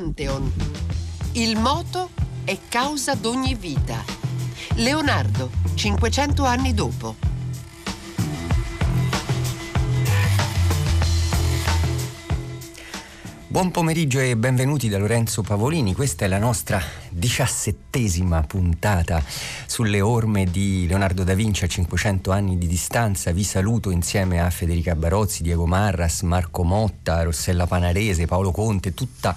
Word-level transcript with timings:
Pantheon. 0.00 0.50
Il 1.32 1.58
moto 1.58 2.08
è 2.44 2.56
causa 2.70 3.14
d'ogni 3.14 3.54
vita. 3.54 4.02
Leonardo, 4.76 5.50
500 5.74 6.42
anni 6.42 6.72
dopo. 6.72 7.16
Buon 13.46 13.70
pomeriggio 13.70 14.20
e 14.20 14.38
benvenuti 14.38 14.88
da 14.88 14.96
Lorenzo 14.96 15.42
Pavolini. 15.42 15.92
Questa 15.92 16.24
è 16.24 16.28
la 16.28 16.38
nostra 16.38 16.80
diciassettesima 17.10 18.42
puntata 18.44 19.22
sulle 19.66 20.00
orme 20.00 20.46
di 20.46 20.86
Leonardo 20.88 21.24
da 21.24 21.34
Vinci 21.34 21.64
a 21.64 21.68
500 21.68 22.30
anni 22.30 22.56
di 22.56 22.66
distanza. 22.66 23.32
Vi 23.32 23.44
saluto 23.44 23.90
insieme 23.90 24.40
a 24.40 24.48
Federica 24.48 24.94
Barozzi, 24.94 25.42
Diego 25.42 25.66
Marras, 25.66 26.22
Marco 26.22 26.62
Motta, 26.62 27.22
Rossella 27.22 27.66
Panarese, 27.66 28.24
Paolo 28.24 28.50
Conte, 28.50 28.94
tutta 28.94 29.36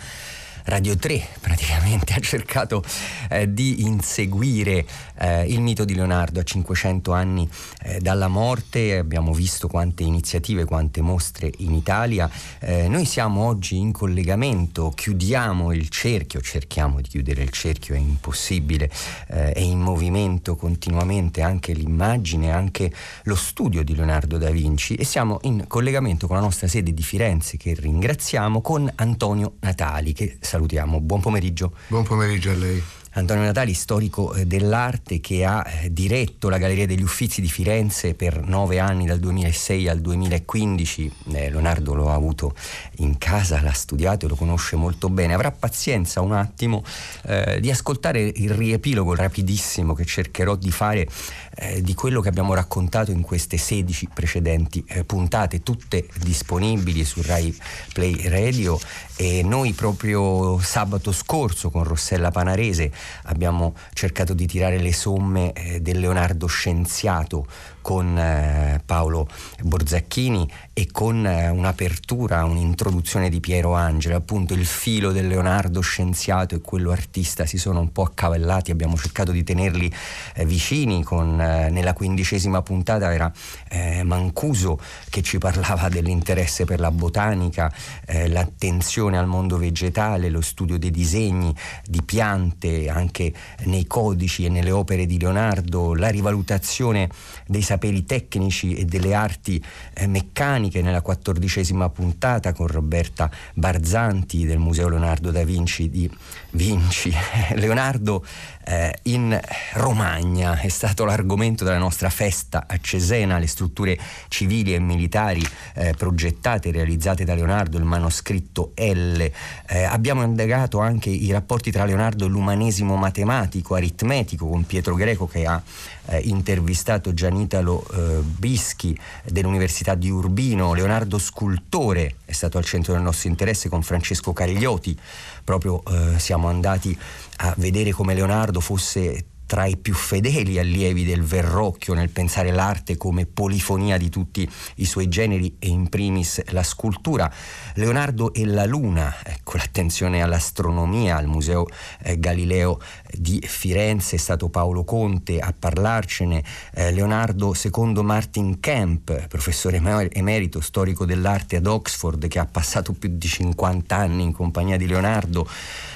Radio 0.66 0.96
3 0.96 1.28
praticamente 1.42 2.14
ha 2.14 2.20
cercato 2.20 2.82
eh, 3.30 3.54
di 3.54 3.84
inseguire 3.84 4.86
eh, 5.20 5.46
il 5.46 5.60
mito 5.60 5.84
di 5.84 5.94
Leonardo 5.94 6.40
a 6.40 6.44
500 6.44 7.12
anni 7.12 7.50
eh, 7.82 8.00
dalla 8.00 8.30
morte, 8.30 8.98
abbiamo 8.98 9.34
visto 9.34 9.68
quante 9.68 10.04
iniziative, 10.04 10.64
quante 10.64 11.02
mostre 11.02 11.52
in 11.58 11.74
Italia, 11.74 12.30
eh, 12.60 12.88
noi 12.88 13.04
siamo 13.04 13.46
oggi 13.46 13.78
in 13.78 13.92
collegamento, 13.92 14.92
chiudiamo 14.96 15.74
il 15.74 15.90
cerchio, 15.90 16.40
cerchiamo 16.40 17.02
di 17.02 17.10
chiudere 17.10 17.44
il 17.44 17.50
cerchio, 17.50 17.96
è 17.96 17.98
impossibile, 17.98 18.90
eh, 19.28 19.52
è 19.52 19.60
in 19.60 19.80
movimento 19.80 20.56
continuamente 20.56 21.42
anche 21.42 21.74
l'immagine, 21.74 22.52
anche 22.52 22.92
lo 23.24 23.36
studio 23.36 23.84
di 23.84 23.96
Leonardo 23.96 24.38
da 24.38 24.50
Vinci. 24.50 24.96
E 24.96 25.04
siamo 25.04 25.40
in 25.44 25.66
collegamento 25.68 26.26
con 26.28 26.38
la 26.38 26.42
nostra 26.42 26.70
sede 26.70 26.94
di 26.94 27.04
Firenze 27.04 27.58
che 27.58 27.76
ringraziamo 27.78 28.62
con 28.62 28.90
Antonio 28.96 29.56
Natali 29.60 30.14
che 30.14 30.38
salutiamo. 30.54 31.02
Buon 31.02 31.22
pomeriggio. 31.22 31.74
Buon 31.88 32.04
pomeriggio 32.04 32.52
a 32.52 32.56
lei. 32.56 32.84
Antonio 33.16 33.44
Natali, 33.44 33.76
storico 33.76 34.34
eh, 34.34 34.48
dell'arte 34.48 35.20
che 35.20 35.46
ha 35.46 35.64
eh, 35.64 35.94
diretto 35.94 36.50
la 36.50 36.58
Galleria 36.58 36.88
degli 36.88 37.04
Uffizi 37.04 37.42
di 37.42 37.48
Firenze 37.48 38.16
per 38.16 38.42
nove 38.42 38.80
anni, 38.80 39.06
dal 39.06 39.20
2006 39.20 39.88
al 39.88 40.00
2015. 40.00 41.12
Eh, 41.34 41.52
Leonardo 41.52 41.94
lo 41.94 42.10
ha 42.10 42.16
avuto 42.16 42.56
in 42.98 43.20
casa, 43.20 43.62
l'ha 43.62 43.72
studiato 43.72 44.26
e 44.26 44.30
lo 44.30 44.36
conosce 44.36 44.78
molto 44.78 45.10
bene. 45.10 45.36
Avrà 45.36 45.52
pazienza 45.52 46.22
un 46.22 46.32
attimo 46.32 46.84
eh, 47.26 47.60
di 47.62 47.70
ascoltare 47.70 48.20
il 48.20 48.50
riepilogo 48.50 49.14
rapidissimo 49.14 49.94
che 49.94 50.06
cercherò 50.06 50.56
di 50.56 50.72
fare 50.72 51.08
eh, 51.56 51.84
di 51.84 51.94
quello 51.94 52.20
che 52.20 52.30
abbiamo 52.30 52.56
raccontato 52.56 53.12
in 53.12 53.22
queste 53.22 53.58
16 53.58 54.10
precedenti 54.12 54.84
puntate, 55.06 55.62
tutte 55.62 56.08
disponibili 56.20 57.04
su 57.06 57.22
Rai 57.22 57.56
Play 57.94 58.28
Radio 58.28 58.80
e 59.16 59.44
noi 59.44 59.74
proprio 59.74 60.60
sabato 60.60 61.12
scorso 61.12 61.70
con 61.70 61.84
Rossella 61.84 62.32
Panarese 62.32 62.92
abbiamo 63.24 63.76
cercato 63.94 64.34
di 64.34 64.46
tirare 64.48 64.80
le 64.80 64.94
somme 64.94 65.54
eh, 65.54 65.82
del 65.82 66.00
Leonardo 66.00 66.48
scienziato 66.48 67.46
con 67.84 68.18
eh, 68.18 68.82
Paolo 68.84 69.28
Borzacchini 69.62 70.50
e 70.72 70.88
con 70.90 71.28
eh, 71.28 71.50
un'apertura, 71.50 72.46
un'introduzione 72.46 73.30
di 73.30 73.42
Piero 73.42 73.74
Angelo, 73.74 74.16
appunto 74.16 74.54
il 74.54 74.66
filo 74.66 75.12
del 75.12 75.28
Leonardo 75.28 75.82
scienziato 75.82 76.56
e 76.56 76.62
quello 76.62 76.92
artista 76.92 77.46
si 77.46 77.58
sono 77.58 77.82
un 77.82 77.92
po' 77.92 78.04
accavallati, 78.04 78.72
abbiamo 78.72 78.96
cercato 78.96 79.32
di 79.32 79.44
tenerli 79.44 79.94
eh, 80.34 80.46
vicini, 80.46 81.04
con, 81.04 81.40
eh, 81.40 81.70
nella 81.70 81.94
quindicesima 81.94 82.62
puntata 82.62 83.14
era 83.14 83.32
eh, 83.70 84.02
Mancuso 84.04 84.80
che 85.10 85.22
ci 85.22 85.38
parlava 85.38 85.90
dell'interesse 85.90 86.64
per 86.64 86.80
la 86.80 86.90
botanica, 86.90 87.72
eh, 88.06 88.30
l'attenzione 88.30 89.18
al 89.18 89.28
mondo 89.28 89.58
vegetale, 89.58 90.30
lo 90.30 90.42
studio 90.42 90.80
dei 90.80 90.92
disegni 90.92 91.54
di 91.84 92.02
piante 92.02 92.88
anche 92.88 93.34
nei 93.66 93.86
codici 93.86 94.46
e 94.46 94.50
nelle 94.50 94.72
opere 94.72 95.06
di 95.06 95.20
Leonardo, 95.20 95.94
la 95.94 96.08
rivalutazione 96.08 97.10
dei 97.46 97.62
saperi 97.74 98.06
tecnici 98.06 98.76
e 98.76 98.86
delle 98.86 99.16
arti 99.16 99.64
eh, 99.94 100.06
meccaniche 100.06 100.82
nella 100.82 101.02
quattordicesima 101.02 101.90
puntata 101.90 102.54
con 102.54 102.68
Roberta 102.68 103.30
Barzanti 103.56 104.46
del 104.46 104.60
Museo 104.60 104.90
Leonardo 104.90 105.32
da 105.32 105.44
Vinci 105.44 105.90
di 105.90 106.10
Vinci. 106.52 107.12
Leonardo 107.56 108.24
eh, 108.66 108.94
in 109.04 109.40
Romagna 109.74 110.60
è 110.60 110.70
stato 110.70 111.04
l'argomento 111.04 111.64
della 111.64 111.80
nostra 111.80 112.10
festa 112.10 112.66
a 112.68 112.78
Cesena, 112.80 113.40
le 113.40 113.48
strutture 113.48 113.98
civili 114.28 114.76
e 114.76 114.80
militari 114.80 115.44
eh, 115.74 115.94
progettate 115.98 116.70
e 116.70 116.72
realizzate 116.72 117.26
da 117.26 117.34
Leonardo, 117.34 117.78
il 117.78 117.84
manoscritto 117.86 118.74
L. 118.76 119.20
Eh, 119.68 119.84
abbiamo 119.84 120.22
indagato 120.22 120.80
anche 120.80 121.10
i 121.10 121.32
rapporti 121.32 121.72
tra 121.72 121.86
Leonardo 121.86 122.26
e 122.26 122.30
l'umanesimo 122.30 122.96
matematico, 122.96 123.74
aritmetico 123.74 124.48
con 124.48 124.64
Pietro 124.66 124.94
Greco 124.94 125.26
che 125.28 125.46
ha 125.46 125.62
eh, 126.06 126.20
intervistato 126.20 127.14
Gianitalo 127.14 127.86
eh, 127.94 128.20
Bischi 128.22 128.98
dell'Università 129.24 129.96
di 129.96 130.10
Urbino, 130.10 130.74
Leonardo 130.74 131.18
Scultore 131.18 132.16
è 132.26 132.32
stato 132.32 132.58
al 132.58 132.66
centro 132.66 132.94
del 132.94 133.02
nostro 133.02 133.30
interesse 133.30 133.70
con 133.70 133.84
Francesco 133.84 134.34
Cagliotti, 134.34 134.98
proprio 135.44 135.84
eh, 135.86 136.20
siamo 136.20 136.48
andati 136.48 136.98
a 137.38 137.54
vedere 137.58 137.92
come 137.92 138.14
Leonardo 138.14 138.60
fosse 138.60 139.26
tra 139.46 139.66
i 139.66 139.78
più 139.78 139.94
fedeli 139.94 140.60
allievi 140.60 141.06
del 141.06 141.24
Verrocchio 141.24 141.94
nel 141.94 142.10
pensare 142.10 142.52
l'arte 142.52 142.98
come 142.98 143.26
polifonia 143.26 143.98
di 143.98 144.10
tutti 144.10 144.50
i 144.76 144.86
suoi 144.86 145.08
generi 145.08 145.56
e 145.60 145.68
in 145.68 145.90
primis 145.90 146.42
la 146.52 146.64
scultura. 146.64 147.32
Leonardo 147.76 148.34
e 148.34 148.46
la 148.46 148.66
Luna, 148.66 149.16
ecco 149.24 149.58
l'attenzione 149.58 150.22
all'astronomia 150.22 151.18
al 151.18 151.28
Museo 151.28 151.68
eh, 152.02 152.20
Galileo 152.20 152.80
di 153.12 153.44
Firenze, 153.46 154.16
è 154.16 154.20
stato 154.20 154.50
Paolo 154.50 154.84
Conte 154.84 155.40
a 155.40 155.54
parlarcene, 155.58 156.44
eh, 156.74 156.92
Leonardo 156.92 157.54
secondo 157.54 158.04
Martin 158.04 158.60
Kemp, 158.60 159.28
professore 159.28 159.82
emerito 160.12 160.62
storico 160.62 161.06
dell'arte 161.06 161.58
ad 161.58 161.68
Oxford 161.68 162.28
che 162.28 162.40
ha 162.40 162.46
passato 162.46 162.94
più 162.94 163.10
di 163.14 163.28
50 163.28 163.96
anni 163.96 164.24
in 164.24 164.32
compagnia 164.32 164.78
di 164.78 164.88
Leonardo. 164.88 165.48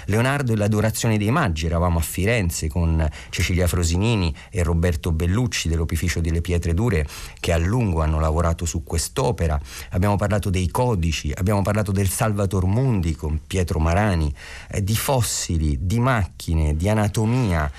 Leonardo 0.07 0.53
e 0.53 0.55
l'adorazione 0.55 1.17
dei 1.17 1.31
maggi, 1.31 1.65
eravamo 1.65 1.99
a 1.99 2.01
Firenze 2.01 2.67
con 2.67 3.07
Cecilia 3.29 3.67
Frosinini 3.67 4.33
e 4.49 4.63
Roberto 4.63 5.11
Bellucci 5.11 5.69
dell'Opificio 5.69 6.19
delle 6.19 6.41
Pietre 6.41 6.73
Dure 6.73 7.07
che 7.39 7.51
a 7.51 7.57
lungo 7.57 8.01
hanno 8.01 8.19
lavorato 8.19 8.65
su 8.65 8.83
quest'opera. 8.83 9.59
Abbiamo 9.91 10.15
parlato 10.15 10.49
dei 10.49 10.69
codici, 10.69 11.31
abbiamo 11.35 11.61
parlato 11.61 11.91
del 11.91 12.09
Salvator 12.09 12.65
Mundi 12.65 13.15
con 13.15 13.39
Pietro 13.45 13.79
Marani, 13.79 14.33
eh, 14.69 14.83
di 14.83 14.95
fossili, 14.95 15.77
di 15.81 15.99
macchine, 15.99 16.75
di 16.75 16.89
anatomia, 16.89 17.71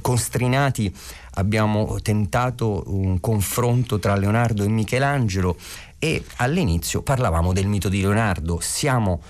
constrinati 0.00 0.92
abbiamo 1.38 1.98
tentato 2.00 2.84
un 2.86 3.20
confronto 3.20 3.98
tra 3.98 4.14
Leonardo 4.14 4.64
e 4.64 4.68
Michelangelo 4.68 5.56
e 5.98 6.22
all'inizio 6.36 7.02
parlavamo 7.02 7.52
del 7.52 7.66
mito 7.66 7.88
di 7.88 8.00
Leonardo. 8.00 8.58
Siamo 8.60 9.20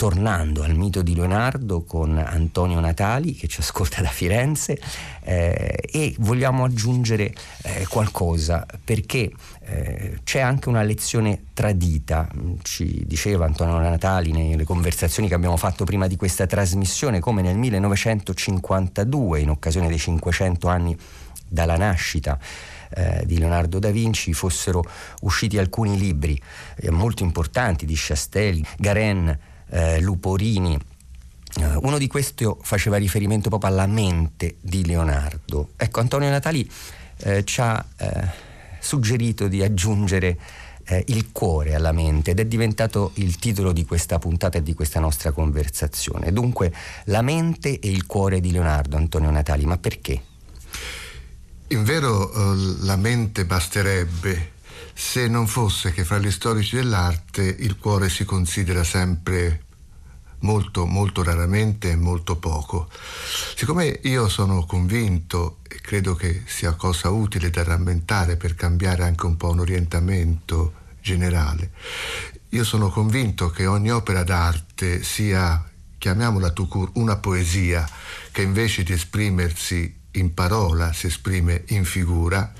tornando 0.00 0.62
al 0.62 0.74
mito 0.74 1.02
di 1.02 1.14
Leonardo 1.14 1.82
con 1.82 2.16
Antonio 2.16 2.80
Natali 2.80 3.34
che 3.34 3.48
ci 3.48 3.60
ascolta 3.60 4.00
da 4.00 4.08
Firenze 4.08 4.80
eh, 5.20 5.78
e 5.92 6.14
vogliamo 6.20 6.64
aggiungere 6.64 7.34
eh, 7.60 7.86
qualcosa 7.86 8.64
perché 8.82 9.30
eh, 9.60 10.20
c'è 10.24 10.40
anche 10.40 10.70
una 10.70 10.80
lezione 10.80 11.42
tradita, 11.52 12.26
ci 12.62 13.02
diceva 13.04 13.44
Antonio 13.44 13.78
Natali 13.78 14.32
nelle 14.32 14.64
conversazioni 14.64 15.28
che 15.28 15.34
abbiamo 15.34 15.58
fatto 15.58 15.84
prima 15.84 16.06
di 16.06 16.16
questa 16.16 16.46
trasmissione 16.46 17.20
come 17.20 17.42
nel 17.42 17.58
1952 17.58 19.40
in 19.40 19.50
occasione 19.50 19.88
dei 19.88 19.98
500 19.98 20.66
anni 20.66 20.96
dalla 21.46 21.76
nascita 21.76 22.38
eh, 22.88 23.22
di 23.26 23.38
Leonardo 23.38 23.78
da 23.78 23.90
Vinci 23.90 24.32
fossero 24.32 24.82
usciti 25.20 25.58
alcuni 25.58 25.98
libri 25.98 26.40
eh, 26.76 26.90
molto 26.90 27.22
importanti 27.22 27.84
di 27.84 27.94
Chastelli, 27.94 28.64
Garen, 28.78 29.38
eh, 29.70 30.00
Luporini. 30.00 30.78
Uh, 31.56 31.80
uno 31.82 31.98
di 31.98 32.06
questi 32.06 32.48
faceva 32.62 32.96
riferimento 32.96 33.48
proprio 33.48 33.70
alla 33.70 33.86
mente 33.86 34.56
di 34.60 34.86
Leonardo. 34.86 35.70
Ecco, 35.76 36.00
Antonio 36.00 36.30
Natali 36.30 36.68
eh, 37.22 37.44
ci 37.44 37.60
ha 37.60 37.84
eh, 37.96 38.28
suggerito 38.78 39.48
di 39.48 39.62
aggiungere 39.62 40.38
eh, 40.84 41.04
il 41.08 41.32
cuore 41.32 41.74
alla 41.74 41.92
mente 41.92 42.30
ed 42.30 42.38
è 42.38 42.46
diventato 42.46 43.12
il 43.14 43.36
titolo 43.36 43.72
di 43.72 43.84
questa 43.84 44.18
puntata 44.18 44.58
e 44.58 44.62
di 44.62 44.74
questa 44.74 45.00
nostra 45.00 45.32
conversazione. 45.32 46.32
Dunque, 46.32 46.72
la 47.04 47.22
mente 47.22 47.78
e 47.78 47.90
il 47.90 48.06
cuore 48.06 48.40
di 48.40 48.52
Leonardo, 48.52 48.96
Antonio 48.96 49.30
Natali, 49.30 49.64
ma 49.64 49.76
perché? 49.76 50.22
In 51.68 51.84
vero 51.84 52.30
la 52.80 52.96
mente 52.96 53.44
basterebbe 53.44 54.52
se 55.02 55.28
non 55.28 55.46
fosse 55.46 55.92
che 55.92 56.04
fra 56.04 56.18
gli 56.18 56.30
storici 56.30 56.76
dell'arte 56.76 57.42
il 57.42 57.78
cuore 57.78 58.10
si 58.10 58.26
considera 58.26 58.84
sempre 58.84 59.62
molto, 60.40 60.84
molto 60.84 61.22
raramente 61.22 61.90
e 61.90 61.96
molto 61.96 62.36
poco. 62.36 62.90
Siccome 63.56 64.00
io 64.02 64.28
sono 64.28 64.66
convinto 64.66 65.60
e 65.66 65.80
credo 65.80 66.14
che 66.14 66.42
sia 66.44 66.74
cosa 66.74 67.08
utile 67.08 67.48
da 67.48 67.64
rammentare 67.64 68.36
per 68.36 68.54
cambiare 68.54 69.04
anche 69.04 69.24
un 69.24 69.38
po' 69.38 69.48
un 69.48 69.60
orientamento 69.60 70.74
generale, 71.00 71.70
io 72.50 72.62
sono 72.62 72.90
convinto 72.90 73.48
che 73.48 73.64
ogni 73.64 73.90
opera 73.90 74.22
d'arte 74.22 75.02
sia 75.02 75.66
chiamiamola 75.96 76.50
Tucur, 76.50 76.90
una 76.94 77.16
poesia 77.16 77.88
che 78.30 78.42
invece 78.42 78.82
di 78.82 78.92
esprimersi 78.92 79.96
in 80.12 80.34
parola 80.34 80.92
si 80.92 81.06
esprime 81.06 81.64
in 81.68 81.86
figura, 81.86 82.52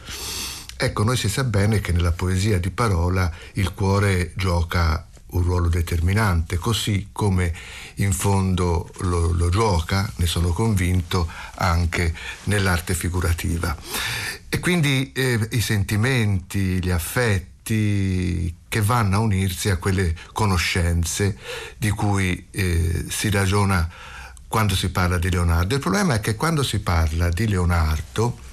ecco, 0.81 1.05
noi 1.05 1.17
si 1.17 1.29
sa 1.29 1.45
bene 1.45 1.81
che 1.81 1.93
nella 1.93 2.13
poesia 2.13 2.59
di 2.59 2.71
parola 2.71 3.31
il 3.55 3.75
cuore 3.75 4.33
gioca 4.35 5.07
un 5.33 5.43
ruolo 5.43 5.69
determinante, 5.69 6.57
così 6.57 7.09
come 7.13 7.55
in 7.97 8.13
fondo 8.13 8.91
lo, 9.01 9.33
lo, 9.33 9.49
gioca, 9.51 10.11
ne 10.17 10.27
sono 10.27 10.49
convinto, 10.53 11.31
anche 11.57 12.15
nell'arte 12.45 12.95
figurativa. 12.95 13.77
E 14.49 14.59
quindi 14.59 15.13
eh, 15.13 15.49
i 15.53 15.61
sentimenti, 15.61 16.83
gli 16.83 16.91
affetti 16.91 18.55
che 18.67 18.81
vanno 18.81 19.17
a 19.17 19.21
unirsi 19.21 19.69
a 19.69 19.77
quelle 19.77 20.15
conoscenze 20.33 21.39
di 21.77 21.91
cui 21.91 22.49
eh, 22.51 23.05
si 23.09 23.31
ragiona 23.31 23.89
quando 24.49 24.75
si 24.75 24.91
parla 24.91 25.19
di 25.19 25.31
Leonardo. 25.31 25.75
Il 25.75 25.81
problema 25.81 26.15
è 26.15 26.21
che 26.21 26.35
quando 26.35 26.65
si 26.65 26.81
parla 26.81 27.29
di 27.29 27.47
Leonardo, 27.47 28.49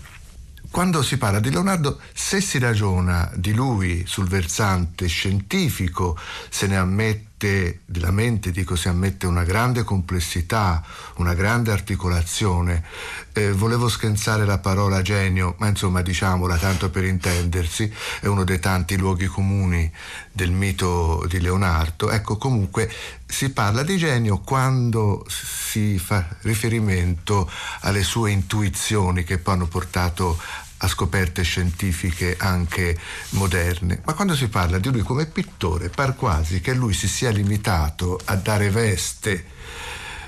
quando 0.69 1.02
si 1.02 1.18
parla 1.18 1.40
di 1.40 1.50
Leonardo, 1.50 2.00
se 2.14 2.42
si 2.42 2.60
ragiona 2.60 3.31
di 3.36 3.54
lui 3.54 4.04
sul 4.06 4.28
versante 4.28 5.08
scientifico, 5.08 6.18
se 6.50 6.68
ne 6.68 6.78
ammette 6.78 7.26
della 7.38 8.10
mente, 8.10 8.50
dico, 8.50 8.75
si 8.75 8.88
ammette 8.88 9.28
una 9.28 9.44
grande 9.44 9.84
complessità, 9.84 10.84
una 11.18 11.36
grande 11.36 11.72
articolazione. 11.72 12.84
Eh, 13.31 13.51
volevo 13.51 13.88
schenzare 13.89 14.44
la 14.44 14.57
parola 14.57 15.04
genio, 15.04 15.54
ma 15.60 15.68
insomma 15.68 16.01
diciamola 16.01 16.57
tanto 16.57 16.89
per 16.89 17.04
intendersi, 17.04 17.92
è 18.22 18.25
uno 18.25 18.44
dei 18.44 18.60
tanti 18.60 18.98
luoghi 18.98 19.28
comuni 19.28 19.92
del 20.31 20.51
mito 20.51 21.24
di 21.28 21.39
Leonardo. 21.39 22.10
Ecco, 22.10 22.38
comunque 22.38 22.92
si 23.28 23.51
parla 23.51 23.84
di 23.84 23.98
genio 23.98 24.39
quando 24.39 25.24
si 25.28 26.00
fa 26.00 26.25
riferimento 26.42 27.50
alle 27.81 28.04
sue 28.04 28.31
intuizioni 28.31 29.24
che 29.24 29.38
poi 29.38 29.54
hanno 29.54 29.68
portato 29.68 30.39
a 30.77 30.88
scoperte 30.88 31.44
scientifiche 31.44 32.35
anche 32.38 32.97
moderne, 33.29 34.01
ma 34.06 34.13
quando 34.13 34.35
si 34.35 34.47
parla 34.47 34.77
di 34.77 34.91
lui 34.91 35.01
come 35.01 35.25
pittore 35.25 35.89
par 35.89 36.15
quasi 36.15 36.62
che 36.62 36.74
lui 36.74 36.94
si 36.94 37.07
sia 37.07 37.29
limitato 37.31 38.19
a 38.25 38.35
dare 38.35 38.69
veste 38.69 39.45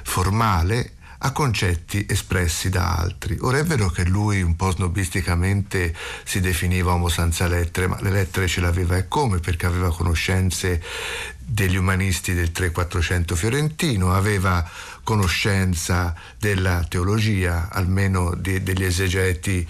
formale 0.03 0.93
a 1.21 1.31
concetti 1.31 2.05
espressi 2.07 2.69
da 2.69 2.95
altri. 2.95 3.37
Ora 3.41 3.57
è 3.57 3.63
vero 3.63 3.89
che 3.89 4.05
lui 4.05 4.41
un 4.41 4.55
po' 4.55 4.71
snobisticamente 4.71 5.93
si 6.23 6.39
definiva 6.39 6.91
uomo 6.91 7.09
senza 7.09 7.47
lettere, 7.47 7.87
ma 7.87 7.97
le 8.01 8.09
lettere 8.09 8.47
ce 8.47 8.61
l'aveva 8.61 8.95
e 8.95 9.07
come? 9.07 9.39
Perché 9.39 9.65
aveva 9.65 9.93
conoscenze 9.93 10.81
degli 11.37 11.75
umanisti 11.75 12.33
del 12.33 12.51
3-400 12.53 13.33
fiorentino, 13.33 14.13
aveva 14.13 14.67
conoscenza 15.03 16.15
della 16.37 16.85
teologia, 16.87 17.67
almeno 17.69 18.33
di, 18.35 18.63
degli 18.63 18.83
esegeti 18.83 19.67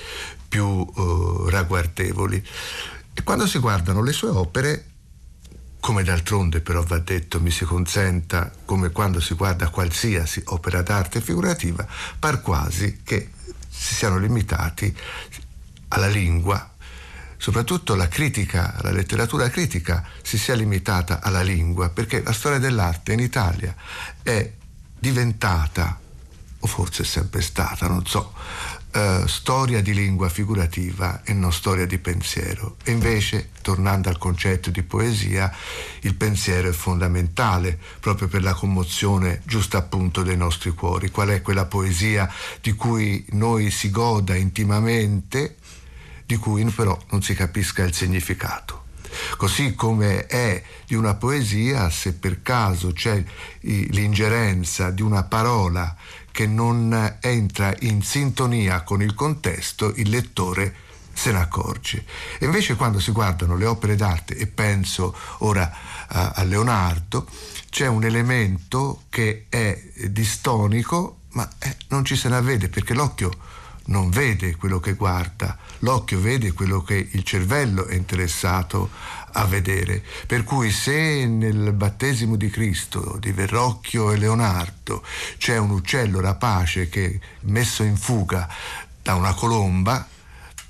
più 0.49 0.65
uh, 0.65 1.47
ragguardevoli. 1.47 2.45
E 3.13 3.23
quando 3.23 3.47
si 3.47 3.59
guardano 3.59 4.01
le 4.03 4.11
sue 4.11 4.29
opere, 4.29 4.85
come 5.79 6.03
d'altronde 6.03 6.59
però 6.59 6.83
va 6.83 6.99
detto, 6.99 7.39
mi 7.39 7.51
si 7.51 7.63
consenta, 7.63 8.51
come 8.65 8.89
quando 8.89 9.21
si 9.21 9.35
guarda 9.35 9.69
qualsiasi 9.69 10.41
opera 10.47 10.81
d'arte 10.81 11.21
figurativa, 11.21 11.87
par 12.17 12.41
quasi 12.41 13.01
che 13.03 13.29
si 13.69 13.93
siano 13.93 14.17
limitati 14.17 14.93
alla 15.89 16.07
lingua, 16.07 16.73
soprattutto 17.37 17.95
la 17.95 18.07
critica, 18.07 18.75
la 18.81 18.91
letteratura 18.91 19.49
critica 19.49 20.05
si 20.21 20.37
sia 20.37 20.55
limitata 20.55 21.21
alla 21.21 21.41
lingua, 21.41 21.89
perché 21.89 22.21
la 22.21 22.33
storia 22.33 22.59
dell'arte 22.59 23.13
in 23.13 23.19
Italia 23.19 23.73
è 24.21 24.51
diventata, 24.99 25.97
o 26.59 26.67
forse 26.67 27.03
è 27.03 27.05
sempre 27.05 27.41
stata, 27.41 27.87
non 27.87 28.05
so, 28.05 28.33
Uh, 28.91 29.27
storia 29.27 29.83
di 29.83 29.93
lingua 29.93 30.29
figurativa 30.29 31.21
e 31.23 31.33
non 31.33 31.53
storia 31.53 31.85
di 31.85 31.99
pensiero. 31.99 32.75
E 32.83 32.89
invece, 32.89 33.49
tornando 33.61 34.09
al 34.09 34.17
concetto 34.17 34.71
di 34.71 34.81
poesia, 34.81 35.55
il 36.01 36.15
pensiero 36.15 36.69
è 36.69 36.71
fondamentale 36.71 37.77
proprio 37.99 38.27
per 38.27 38.41
la 38.41 38.55
commozione 38.55 39.41
giusta 39.45 39.77
appunto 39.77 40.23
dei 40.23 40.37
nostri 40.37 40.71
cuori. 40.71 41.11
Qual 41.11 41.29
è 41.29 41.43
quella 41.43 41.65
poesia 41.65 42.27
di 42.61 42.73
cui 42.73 43.23
noi 43.33 43.69
si 43.69 43.91
goda 43.91 44.33
intimamente, 44.33 45.57
di 46.25 46.37
cui 46.37 46.63
però 46.65 46.99
non 47.11 47.21
si 47.21 47.35
capisca 47.35 47.83
il 47.83 47.93
significato. 47.93 48.85
Così 49.37 49.73
come 49.75 50.25
è 50.25 50.61
di 50.85 50.95
una 50.95 51.15
poesia, 51.15 51.89
se 51.89 52.13
per 52.13 52.41
caso 52.41 52.91
c'è 52.91 53.23
l'ingerenza 53.61 54.91
di 54.91 55.01
una 55.01 55.23
parola 55.23 55.95
che 56.39 56.47
non 56.47 57.17
entra 57.19 57.75
in 57.79 58.01
sintonia 58.01 58.83
con 58.83 59.01
il 59.01 59.13
contesto, 59.13 59.91
il 59.97 60.09
lettore 60.09 60.73
se 61.11 61.33
ne 61.33 61.39
accorge. 61.39 62.05
E 62.37 62.45
invece 62.45 62.77
quando 62.77 63.01
si 63.01 63.11
guardano 63.11 63.57
le 63.57 63.65
opere 63.65 63.97
d'arte, 63.97 64.37
e 64.37 64.47
penso 64.47 65.13
ora 65.39 65.69
a, 66.07 66.29
a 66.29 66.43
Leonardo, 66.43 67.27
c'è 67.69 67.87
un 67.87 68.05
elemento 68.05 69.01
che 69.09 69.47
è 69.49 69.77
distonico, 70.05 71.23
ma 71.31 71.45
eh, 71.59 71.75
non 71.89 72.05
ci 72.05 72.15
se 72.15 72.29
ne 72.29 72.37
avvede 72.37 72.69
perché 72.69 72.93
l'occhio 72.93 73.31
non 73.87 74.09
vede 74.09 74.55
quello 74.55 74.79
che 74.79 74.93
guarda, 74.93 75.57
l'occhio 75.79 76.21
vede 76.21 76.53
quello 76.53 76.81
che 76.83 77.09
il 77.11 77.23
cervello 77.23 77.85
è 77.85 77.95
interessato 77.95 78.91
a 79.31 79.45
vedere. 79.45 80.03
Per 80.25 80.43
cui 80.43 80.71
se 80.71 81.25
nel 81.25 81.73
battesimo 81.73 82.35
di 82.35 82.49
Cristo, 82.49 83.17
di 83.19 83.31
Verrocchio 83.31 84.11
e 84.11 84.17
Leonardo, 84.17 85.03
c'è 85.37 85.57
un 85.57 85.71
uccello 85.71 86.19
rapace 86.19 86.89
che 86.89 87.19
messo 87.41 87.83
in 87.83 87.97
fuga 87.97 88.47
da 89.01 89.15
una 89.15 89.33
colomba, 89.33 90.07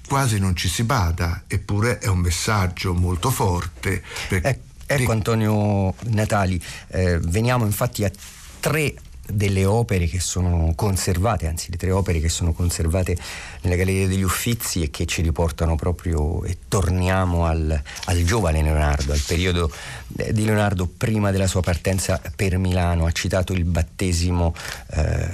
quasi 0.08 0.40
non 0.40 0.56
ci 0.56 0.68
si 0.68 0.84
bada, 0.84 1.44
eppure 1.48 2.00
è 2.00 2.08
un 2.08 2.20
messaggio 2.20 2.94
molto 2.94 3.30
forte. 3.30 4.04
Per... 4.28 4.46
Ecco, 4.46 4.64
ecco 4.86 5.12
Antonio 5.12 5.94
Natali, 6.06 6.62
eh, 6.88 7.20
veniamo 7.20 7.66
infatti 7.66 8.04
a 8.04 8.12
tre 8.60 8.94
delle 9.32 9.66
opere 9.66 10.08
che 10.08 10.20
sono 10.20 10.74
conservate, 10.76 11.48
anzi 11.48 11.72
le 11.72 11.78
tre 11.78 11.92
opere 11.92 12.20
che 12.20 12.30
sono 12.30 12.54
conservate 12.54 13.18
nella 13.62 13.76
Galleria 13.76 14.08
degli 14.08 14.24
Uffizi 14.24 14.84
e 14.84 14.90
che 14.90 15.06
ci 15.06 15.22
riportano 15.22 15.76
proprio 15.76 16.44
e 16.44 16.58
torniamo 16.68 17.46
al, 17.46 17.82
al 18.06 18.24
giovane 18.24 18.62
Leonardo, 18.62 19.12
al 19.14 19.22
periodo 19.26 19.72
eh, 20.18 20.34
di 20.34 20.46
Leonardo 20.46 20.88
prima 20.88 21.32
della 21.32 21.48
sua 21.48 21.62
partenza 21.62 22.22
per 22.36 22.58
Milano. 22.58 23.06
Ha 23.06 23.12
citato 23.12 23.54
il 23.54 23.64
battesimo 23.66 24.54
eh, 24.92 25.28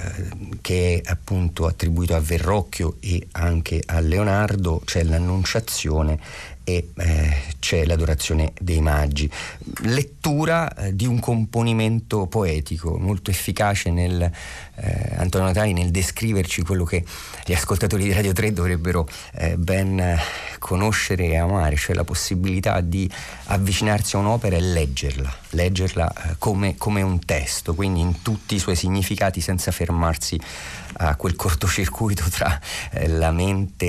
che 0.60 1.00
è 1.02 1.10
appunto 1.10 1.66
attribuito 1.66 2.14
a 2.14 2.20
Verrocchio 2.20 2.96
e 3.00 3.26
anche 3.32 3.82
a 3.84 4.00
Leonardo, 4.00 4.82
c'è 4.84 5.02
l'Annunciazione 5.02 6.18
e 6.68 6.88
eh, 6.96 7.42
c'è 7.60 7.84
l'adorazione 7.84 8.52
dei 8.60 8.80
maggi. 8.80 9.30
Lettura 9.82 10.74
eh, 10.74 10.96
di 10.96 11.06
un 11.06 11.20
componimento 11.20 12.26
poetico 12.26 12.98
molto 12.98 13.30
efficace 13.30 13.92
nel 13.92 14.20
eh, 14.20 15.12
Antonio 15.16 15.46
Natali 15.46 15.72
nel 15.72 15.92
descriverci 15.92 16.62
quello 16.62 16.82
che 16.82 17.04
gli 17.44 17.52
ascoltatori 17.52 18.02
di 18.02 18.12
Radio 18.12 18.32
3 18.32 18.52
dovrebbero 18.52 19.08
eh, 19.34 19.56
ben 19.56 20.18
conoscere 20.58 21.26
e 21.26 21.36
amare, 21.36 21.76
cioè 21.76 21.94
la 21.94 22.02
possibilità 22.02 22.80
di 22.80 23.08
avvicinarsi 23.44 24.16
a 24.16 24.18
un'opera 24.18 24.56
e 24.56 24.60
leggerla, 24.60 25.32
leggerla 25.50 26.12
eh, 26.12 26.34
come, 26.38 26.74
come 26.76 27.00
un 27.02 27.24
testo, 27.24 27.74
quindi 27.74 28.00
in 28.00 28.22
tutti 28.22 28.56
i 28.56 28.58
suoi 28.58 28.74
significati 28.74 29.40
senza 29.40 29.70
fermarsi 29.70 30.40
a 30.98 31.14
quel 31.14 31.36
cortocircuito 31.36 32.24
tra 32.30 32.58
eh, 32.90 33.06
la 33.08 33.30
mente 33.30 33.84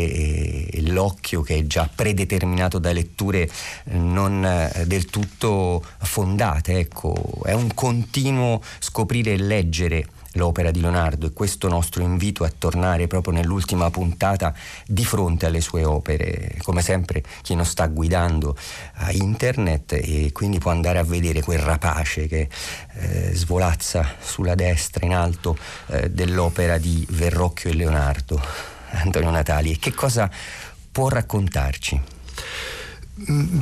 e 0.69 0.81
l'occhio 0.88 1.41
che 1.41 1.55
è 1.55 1.65
già 1.65 1.89
predeterminato 1.93 2.67
da 2.68 2.92
letture 2.92 3.44
eh, 3.44 3.50
non 3.98 4.44
eh, 4.44 4.86
del 4.86 5.06
tutto 5.06 5.84
fondate. 6.00 6.78
Ecco, 6.80 7.16
è 7.44 7.54
un 7.54 7.74
continuo 7.74 8.62
scoprire 8.80 9.34
e 9.34 9.38
leggere 9.38 10.06
l'opera 10.38 10.72
di 10.72 10.80
Leonardo 10.80 11.26
e 11.26 11.34
questo 11.34 11.68
nostro 11.68 12.02
invito 12.02 12.44
a 12.44 12.54
tornare 12.56 13.08
proprio 13.08 13.34
nell'ultima 13.34 13.90
puntata 13.90 14.54
di 14.86 15.04
fronte 15.04 15.46
alle 15.46 15.62
sue 15.62 15.84
opere. 15.84 16.56
Come 16.62 16.82
sempre 16.82 17.24
chi 17.42 17.56
non 17.56 17.66
sta 17.66 17.88
guidando 17.88 18.56
a 18.96 19.12
internet 19.12 19.94
e 19.94 20.30
quindi 20.32 20.60
può 20.60 20.72
andare 20.72 21.00
a 21.00 21.04
vedere 21.04 21.42
quel 21.42 21.60
rapace 21.60 22.28
che 22.28 22.48
eh, 22.94 23.32
svolazza 23.34 24.16
sulla 24.20 24.56
destra 24.56 25.06
in 25.06 25.14
alto 25.14 25.58
eh, 25.88 26.10
dell'opera 26.10 26.78
di 26.78 27.06
Verrocchio 27.10 27.70
e 27.70 27.74
Leonardo, 27.74 28.42
Antonio 28.92 29.32
Natali. 29.32 29.72
E 29.72 29.80
che 29.80 29.94
cosa 29.94 30.30
può 30.92 31.10
raccontarci? 31.10 32.16
Mm, 33.32 33.60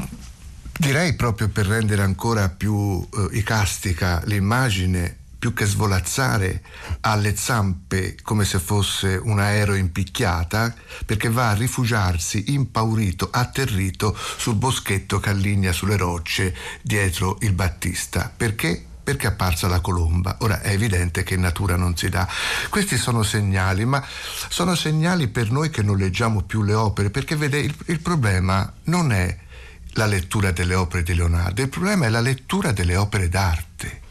direi 0.77 1.13
proprio 1.13 1.47
per 1.49 1.65
rendere 1.65 2.01
ancora 2.01 2.49
più 2.49 2.99
eh, 3.01 3.37
icastica 3.37 4.21
l'immagine 4.25 5.23
più 5.45 5.53
che 5.53 5.65
svolazzare 5.65 6.63
ha 7.01 7.15
le 7.15 7.35
zampe 7.35 8.17
come 8.23 8.45
se 8.45 8.57
fosse 8.57 9.15
un 9.21 9.39
aereo 9.39 9.75
impicchiata 9.75 10.73
perché 11.05 11.29
va 11.29 11.51
a 11.51 11.53
rifugiarsi 11.53 12.45
impaurito, 12.53 13.29
atterrito 13.31 14.17
sul 14.37 14.55
boschetto 14.55 15.19
che 15.19 15.29
allinea 15.29 15.71
sulle 15.71 15.97
rocce 15.97 16.55
dietro 16.81 17.37
il 17.41 17.53
Battista. 17.53 18.33
Perché? 18.35 18.85
Perché 19.05 19.27
è 19.27 19.29
apparsa 19.29 19.67
la 19.67 19.81
colomba. 19.81 20.37
Ora 20.39 20.61
è 20.61 20.71
evidente 20.71 21.21
che 21.21 21.35
in 21.35 21.41
natura 21.41 21.75
non 21.75 21.95
si 21.95 22.09
dà. 22.09 22.27
Questi 22.69 22.97
sono 22.97 23.21
segnali, 23.21 23.85
ma 23.85 24.03
sono 24.49 24.73
segnali 24.73 25.27
per 25.27 25.51
noi 25.51 25.69
che 25.69 25.83
non 25.83 25.95
leggiamo 25.95 26.41
più 26.41 26.63
le 26.63 26.73
opere, 26.73 27.11
perché 27.11 27.35
vede, 27.35 27.59
il, 27.59 27.75
il 27.85 27.99
problema 27.99 28.69
non 28.85 29.13
è 29.13 29.37
la 29.91 30.07
lettura 30.07 30.49
delle 30.51 30.73
opere 30.73 31.03
di 31.03 31.13
Leonardo, 31.13 31.61
il 31.61 31.69
problema 31.69 32.07
è 32.07 32.09
la 32.09 32.19
lettura 32.19 32.71
delle 32.71 32.97
opere 32.97 33.29
d'arte. 33.29 34.01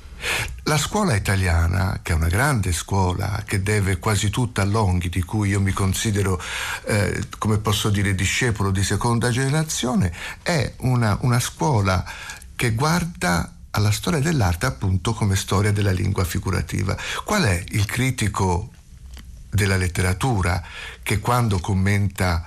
La 0.63 0.79
scuola 0.79 1.15
italiana, 1.15 1.99
che 2.01 2.13
è 2.13 2.15
una 2.15 2.29
grande 2.29 2.73
scuola, 2.73 3.43
che 3.45 3.63
deve 3.63 3.99
quasi 3.99 4.31
tutta 4.31 4.63
a 4.63 4.65
Longhi, 4.65 5.09
di 5.09 5.23
cui 5.23 5.51
io 5.51 5.61
mi 5.61 5.73
considero, 5.73 6.41
eh, 6.87 7.25
come 7.37 7.59
posso 7.59 7.91
dire, 7.91 8.15
discepolo 8.15 8.71
di 8.71 8.85
seconda 8.85 9.29
generazione, 9.31 10.15
è 10.41 10.73
una, 10.79 11.19
una 11.23 11.41
scuola 11.41 12.03
che 12.57 12.73
guarda 12.73 13.53
alla 13.75 13.91
storia 13.91 14.21
dell'arte 14.21 14.67
appunto 14.67 15.13
come 15.13 15.37
storia 15.37 15.73
della 15.73 15.91
lingua 15.91 16.25
figurativa. 16.25 16.97
Qual 17.25 17.43
è 17.43 17.63
il 17.71 17.85
critico 17.85 18.71
della 19.51 19.77
letteratura 19.77 20.63
che 21.03 21.19
quando 21.19 21.59
commenta 21.59 22.47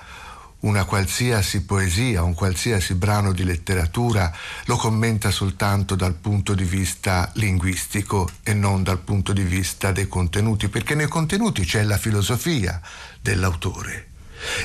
una 0.60 0.84
qualsiasi 0.84 1.62
poesia, 1.62 2.22
un 2.22 2.34
qualsiasi 2.34 2.94
brano 2.94 3.32
di 3.32 3.44
letteratura 3.44 4.34
lo 4.64 4.76
commenta 4.76 5.30
soltanto 5.30 5.94
dal 5.94 6.14
punto 6.14 6.54
di 6.54 6.64
vista 6.64 7.30
linguistico 7.34 8.28
e 8.42 8.54
non 8.54 8.82
dal 8.82 8.98
punto 8.98 9.32
di 9.32 9.42
vista 9.42 9.92
dei 9.92 10.08
contenuti, 10.08 10.68
perché 10.68 10.94
nei 10.94 11.06
contenuti 11.06 11.64
c'è 11.64 11.82
la 11.84 11.96
filosofia 11.96 12.80
dell'autore. 13.20 14.06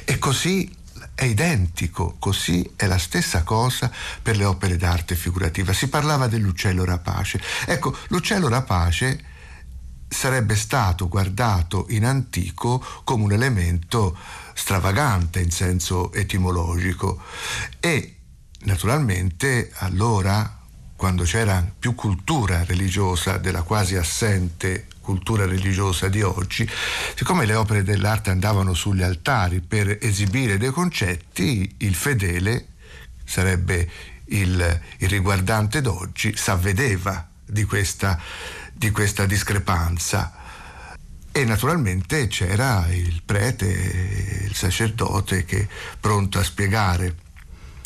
E 0.06 0.18
così 0.18 0.82
è 1.16 1.26
identico, 1.26 2.16
così 2.20 2.74
è 2.76 2.86
la 2.88 2.98
stessa 2.98 3.44
cosa 3.44 3.92
per 4.22 4.38
le 4.38 4.46
opere 4.46 4.78
d'arte 4.78 5.16
figurativa. 5.16 5.74
Si 5.74 5.88
parlava 5.88 6.28
dell'uccello 6.28 6.84
rapace. 6.86 7.42
Ecco, 7.66 7.96
l'uccello 8.08 8.48
rapace 8.48 9.32
sarebbe 10.08 10.56
stato 10.56 11.08
guardato 11.08 11.88
in 11.90 12.06
antico 12.06 12.84
come 13.04 13.24
un 13.24 13.32
elemento 13.32 14.16
stravagante 14.54 15.40
in 15.40 15.50
senso 15.50 16.14
etimologico 16.14 17.20
e 17.80 18.18
naturalmente 18.60 19.72
allora 19.78 20.60
quando 20.96 21.24
c'era 21.24 21.68
più 21.78 21.96
cultura 21.96 22.64
religiosa 22.64 23.38
della 23.38 23.64
quasi 23.64 23.96
assente 23.96 24.88
cultura 25.04 25.46
religiosa 25.46 26.08
di 26.08 26.22
oggi, 26.22 26.68
siccome 27.14 27.46
le 27.46 27.56
opere 27.56 27.84
dell'arte 27.84 28.32
andavano 28.32 28.74
sugli 28.74 29.04
altari 29.04 29.60
per 29.60 29.98
esibire 30.02 30.58
dei 30.58 30.72
concetti, 30.72 31.76
il 31.80 31.94
fedele 31.94 32.68
sarebbe 33.26 33.90
il, 34.28 34.82
il 34.98 35.10
riguardante 35.10 35.82
d'oggi, 35.82 36.36
s'avvedeva 36.36 37.28
di 37.46 37.66
questa, 37.66 38.18
di 38.72 38.90
questa 38.92 39.26
discrepanza. 39.26 40.38
E 41.32 41.46
naturalmente 41.46 42.28
c'era 42.28 42.88
il 42.92 43.22
prete, 43.26 43.66
il 43.66 44.56
sacerdote 44.56 45.44
che 45.46 45.68
pronto 46.00 46.40
a 46.40 46.44
spiegare 46.44 47.16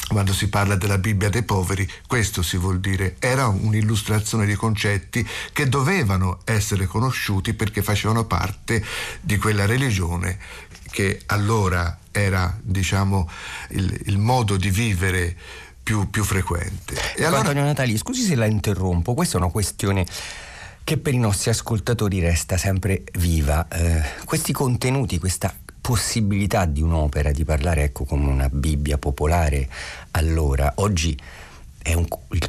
quando 0.07 0.33
si 0.33 0.47
parla 0.47 0.75
della 0.75 0.97
Bibbia 0.97 1.29
dei 1.29 1.43
poveri, 1.43 1.89
questo 2.07 2.41
si 2.41 2.57
vuol 2.57 2.79
dire, 2.79 3.15
era 3.19 3.47
un'illustrazione 3.47 4.45
di 4.45 4.55
concetti 4.55 5.27
che 5.51 5.67
dovevano 5.67 6.39
essere 6.45 6.85
conosciuti 6.85 7.53
perché 7.53 7.81
facevano 7.81 8.25
parte 8.25 8.83
di 9.21 9.37
quella 9.37 9.65
religione 9.65 10.37
che 10.89 11.21
allora 11.27 11.99
era, 12.11 12.57
diciamo, 12.61 13.29
il, 13.69 14.01
il 14.05 14.17
modo 14.17 14.55
di 14.55 14.69
vivere 14.69 15.35
più, 15.83 16.09
più 16.09 16.23
frequente. 16.23 16.95
E 17.15 17.23
allora... 17.23 17.41
Antonio 17.41 17.63
Natali, 17.63 17.97
scusi 17.97 18.23
se 18.23 18.35
la 18.35 18.45
interrompo, 18.45 19.13
questa 19.13 19.37
è 19.37 19.41
una 19.41 19.51
questione 19.51 20.05
che 20.83 20.97
per 20.97 21.13
i 21.13 21.17
nostri 21.17 21.49
ascoltatori 21.49 22.21
resta 22.21 22.55
sempre 22.57 23.03
viva. 23.17 23.67
Eh, 23.67 24.01
questi 24.23 24.53
contenuti, 24.53 25.19
questa 25.19 25.53
possibilità 25.87 26.65
di 26.65 26.81
un'opera 26.81 27.31
di 27.31 27.45
parlare 27.45 27.83
ecco, 27.83 28.03
come 28.03 28.27
una 28.27 28.49
Bibbia 28.51 28.97
popolare 28.97 29.69
allora, 30.11 30.73
oggi 30.75 31.17
un, 31.95 32.05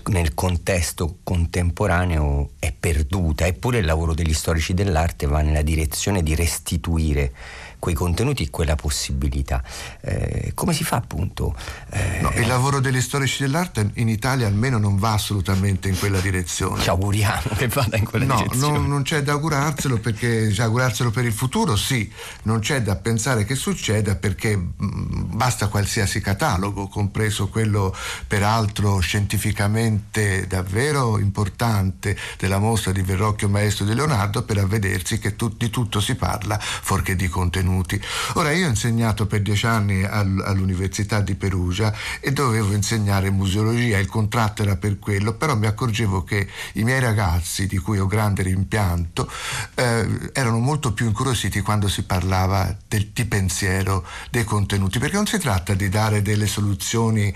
nel 0.06 0.34
contesto 0.34 1.18
contemporaneo 1.22 2.50
è 2.58 2.74
perduta, 2.76 3.46
eppure 3.46 3.78
il 3.78 3.84
lavoro 3.84 4.12
degli 4.12 4.34
storici 4.34 4.74
dell'arte 4.74 5.26
va 5.26 5.40
nella 5.40 5.62
direzione 5.62 6.24
di 6.24 6.34
restituire 6.34 7.32
quei 7.78 7.94
contenuti 7.94 8.44
e 8.44 8.50
quella 8.50 8.74
possibilità. 8.74 9.62
Eh, 10.00 10.52
come 10.54 10.72
si 10.72 10.84
fa 10.84 10.96
appunto? 10.96 11.54
Eh, 11.90 12.20
no, 12.20 12.30
il 12.34 12.46
lavoro 12.46 12.80
degli 12.80 13.00
storici 13.00 13.42
dell'arte 13.42 13.90
in 13.94 14.08
Italia 14.08 14.46
almeno 14.46 14.78
non 14.78 14.98
va 14.98 15.12
assolutamente 15.12 15.88
in 15.88 15.98
quella 15.98 16.20
direzione. 16.20 16.82
Ci 16.82 16.88
auguriamo 16.88 17.50
che 17.56 17.68
vada 17.68 17.96
in 17.96 18.04
quella 18.04 18.24
no, 18.24 18.36
direzione. 18.36 18.78
No, 18.78 18.86
non, 18.86 19.02
c'è 19.02 19.22
da 19.22 19.32
augurarselo 19.32 19.98
perché 19.98 20.52
augurarselo 20.58 21.10
per 21.10 21.24
il 21.24 21.32
futuro 21.32 21.76
sì, 21.76 22.10
non 22.42 22.60
c'è 22.60 22.82
da 22.82 22.96
pensare 22.96 23.44
che 23.44 23.54
succeda 23.54 24.16
perché 24.16 24.56
mm, 24.56 25.36
basta 25.36 25.68
qualsiasi 25.68 26.20
catalogo, 26.20 26.88
compreso 26.88 27.48
quello 27.48 27.94
peraltro 28.26 28.98
scientificamente 28.98 30.46
davvero 30.46 31.18
importante 31.18 32.16
della 32.38 32.58
mostra 32.58 32.92
di 32.92 33.02
Verrocchio 33.02 33.48
Maestro 33.48 33.84
di 33.84 33.94
Leonardo 33.94 34.42
per 34.42 34.58
avvedersi 34.58 35.18
che 35.18 35.36
tu, 35.36 35.48
di 35.56 35.70
tutto 35.70 36.00
si 36.00 36.16
parla 36.16 36.58
fuorché 36.58 37.14
di 37.14 37.28
contenuti 37.28 37.67
contenuti. 37.68 38.00
Ora 38.34 38.52
io 38.52 38.66
ho 38.66 38.70
insegnato 38.70 39.26
per 39.26 39.42
dieci 39.42 39.66
anni 39.66 40.02
al, 40.02 40.42
all'Università 40.44 41.20
di 41.20 41.34
Perugia 41.34 41.94
e 42.20 42.32
dovevo 42.32 42.72
insegnare 42.72 43.30
museologia, 43.30 43.98
il 43.98 44.06
contratto 44.06 44.62
era 44.62 44.76
per 44.76 44.98
quello, 44.98 45.34
però 45.34 45.56
mi 45.56 45.66
accorgevo 45.66 46.24
che 46.24 46.48
i 46.74 46.82
miei 46.82 47.00
ragazzi, 47.00 47.66
di 47.66 47.76
cui 47.76 47.98
ho 47.98 48.06
grande 48.06 48.42
rimpianto, 48.42 49.30
eh, 49.74 50.30
erano 50.32 50.58
molto 50.58 50.92
più 50.92 51.06
incuriositi 51.06 51.60
quando 51.60 51.88
si 51.88 52.04
parlava 52.04 52.74
del, 52.88 53.10
di 53.12 53.24
pensiero, 53.26 54.06
dei 54.30 54.44
contenuti, 54.44 54.98
perché 54.98 55.16
non 55.16 55.26
si 55.26 55.38
tratta 55.38 55.74
di 55.74 55.88
dare 55.88 56.22
delle 56.22 56.46
soluzioni 56.46 57.32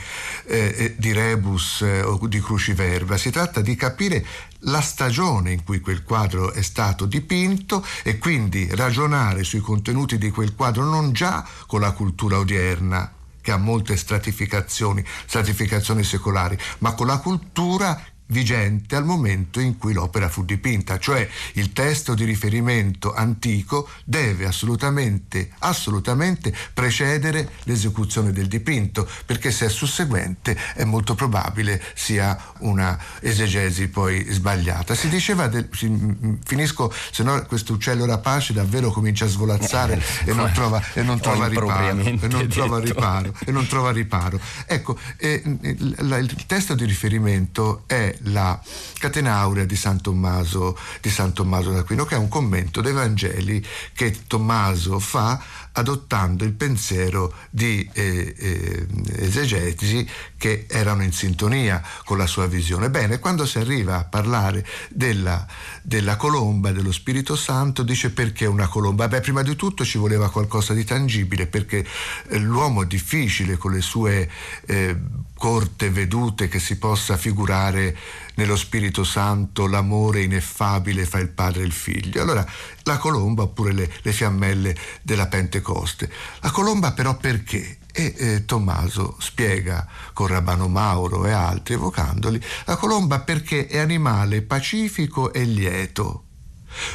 eh, 0.46 0.74
eh 0.76 0.94
di 0.96 1.12
rebus 1.12 1.82
eh, 1.82 2.02
o 2.02 2.18
di 2.26 2.40
cruciverba, 2.40 3.16
si 3.16 3.30
tratta 3.30 3.60
di 3.60 3.74
capire 3.74 4.24
la 4.64 4.80
stagione 4.80 5.52
in 5.52 5.64
cui 5.64 5.80
quel 5.80 6.04
quadro 6.04 6.52
è 6.52 6.62
stato 6.62 7.06
dipinto 7.06 7.84
e 8.02 8.18
quindi 8.18 8.68
ragionare 8.74 9.44
sui 9.44 9.60
contenuti 9.60 10.18
di 10.18 10.30
quel 10.30 10.54
quadro 10.54 10.84
non 10.84 11.12
già 11.12 11.46
con 11.66 11.80
la 11.80 11.92
cultura 11.92 12.38
odierna 12.38 13.12
che 13.40 13.50
ha 13.50 13.56
molte 13.56 13.96
stratificazioni, 13.96 15.04
stratificazioni 15.26 16.04
secolari, 16.04 16.56
ma 16.78 16.94
con 16.94 17.08
la 17.08 17.18
cultura 17.18 18.00
vigente 18.32 18.96
al 18.96 19.04
momento 19.04 19.60
in 19.60 19.78
cui 19.78 19.92
l'opera 19.92 20.28
fu 20.28 20.44
dipinta, 20.44 20.98
cioè 20.98 21.28
il 21.52 21.72
testo 21.72 22.14
di 22.14 22.24
riferimento 22.24 23.12
antico 23.14 23.88
deve 24.04 24.46
assolutamente, 24.46 25.50
assolutamente 25.58 26.52
precedere 26.72 27.50
l'esecuzione 27.64 28.32
del 28.32 28.48
dipinto, 28.48 29.08
perché 29.24 29.52
se 29.52 29.66
è 29.66 29.68
susseguente 29.68 30.58
è 30.74 30.84
molto 30.84 31.14
probabile 31.14 31.80
sia 31.94 32.36
una 32.60 32.98
esegesi 33.20 33.88
poi 33.88 34.26
sbagliata. 34.30 34.94
Si 34.94 35.08
diceva, 35.08 35.46
del, 35.46 35.68
finisco, 35.70 36.92
se 37.12 37.22
no 37.22 37.44
questo 37.44 37.74
uccello 37.74 38.06
rapace 38.06 38.52
davvero 38.52 38.90
comincia 38.90 39.26
a 39.26 39.28
svolazzare 39.28 40.02
eh, 40.24 40.30
e, 40.30 40.34
non 40.34 40.50
trova, 40.52 40.82
e 40.94 41.02
non 41.02 41.20
trova 41.20 41.46
riparo, 41.46 41.98
e 41.98 42.28
non 42.28 42.48
trova 42.48 42.78
riparo, 42.78 43.34
e 43.44 43.52
non 43.52 43.66
trova 43.66 43.90
riparo. 43.92 44.40
Ecco, 44.66 44.98
eh, 45.18 45.42
il, 45.44 46.16
il 46.18 46.46
testo 46.46 46.74
di 46.74 46.86
riferimento 46.86 47.84
è 47.86 48.16
la 48.24 48.60
Catena 48.98 49.36
Aurea 49.36 49.64
di 49.64 49.76
San 49.76 50.00
Tommaso, 50.00 50.78
di 51.00 51.10
San 51.10 51.32
Tommaso 51.32 51.70
d'Aquino, 51.72 52.04
che 52.04 52.14
è 52.14 52.18
un 52.18 52.28
commento 52.28 52.80
dei 52.80 52.92
Vangeli 52.92 53.64
che 53.94 54.26
Tommaso 54.26 54.98
fa 54.98 55.42
adottando 55.72 56.44
il 56.44 56.52
pensiero 56.52 57.32
di 57.50 57.88
eh, 57.92 58.34
eh, 58.36 58.86
esegeti 59.16 60.08
che 60.36 60.66
erano 60.68 61.02
in 61.02 61.12
sintonia 61.12 61.82
con 62.04 62.18
la 62.18 62.26
sua 62.26 62.46
visione. 62.46 62.90
Bene, 62.90 63.18
quando 63.18 63.46
si 63.46 63.58
arriva 63.58 63.98
a 63.98 64.04
parlare 64.04 64.66
della, 64.90 65.46
della 65.82 66.16
colomba, 66.16 66.72
dello 66.72 66.92
Spirito 66.92 67.36
Santo, 67.36 67.82
dice 67.82 68.10
perché 68.10 68.46
una 68.46 68.68
colomba? 68.68 69.08
Beh, 69.08 69.20
prima 69.20 69.42
di 69.42 69.56
tutto 69.56 69.84
ci 69.84 69.98
voleva 69.98 70.30
qualcosa 70.30 70.74
di 70.74 70.84
tangibile, 70.84 71.46
perché 71.46 71.84
eh, 72.28 72.38
l'uomo 72.38 72.84
difficile 72.84 73.56
con 73.56 73.72
le 73.72 73.80
sue 73.80 74.30
eh, 74.66 74.96
corte 75.42 75.90
vedute 75.90 76.46
che 76.46 76.60
si 76.60 76.78
possa 76.78 77.16
figurare 77.16 77.96
nello 78.36 78.54
Spirito 78.54 79.02
Santo 79.02 79.66
l'amore 79.66 80.22
ineffabile 80.22 81.04
fra 81.04 81.18
il 81.18 81.30
padre 81.30 81.62
e 81.62 81.64
il 81.64 81.72
figlio. 81.72 82.22
Allora 82.22 82.46
la 82.84 82.96
colomba 82.98 83.42
oppure 83.42 83.72
le, 83.72 83.92
le 84.02 84.12
fiammelle 84.12 84.72
della 85.02 85.26
Pentecoste. 85.26 86.08
La 86.42 86.52
colomba 86.52 86.92
però 86.92 87.16
perché? 87.16 87.78
E 87.90 88.14
eh, 88.16 88.44
Tommaso 88.44 89.16
spiega 89.18 89.84
con 90.12 90.28
Rabbano 90.28 90.68
Mauro 90.68 91.26
e 91.26 91.32
altri 91.32 91.74
evocandoli 91.74 92.40
la 92.64 92.76
colomba 92.76 93.18
perché 93.18 93.66
è 93.66 93.78
animale 93.78 94.42
pacifico 94.42 95.32
e 95.32 95.42
lieto 95.42 96.22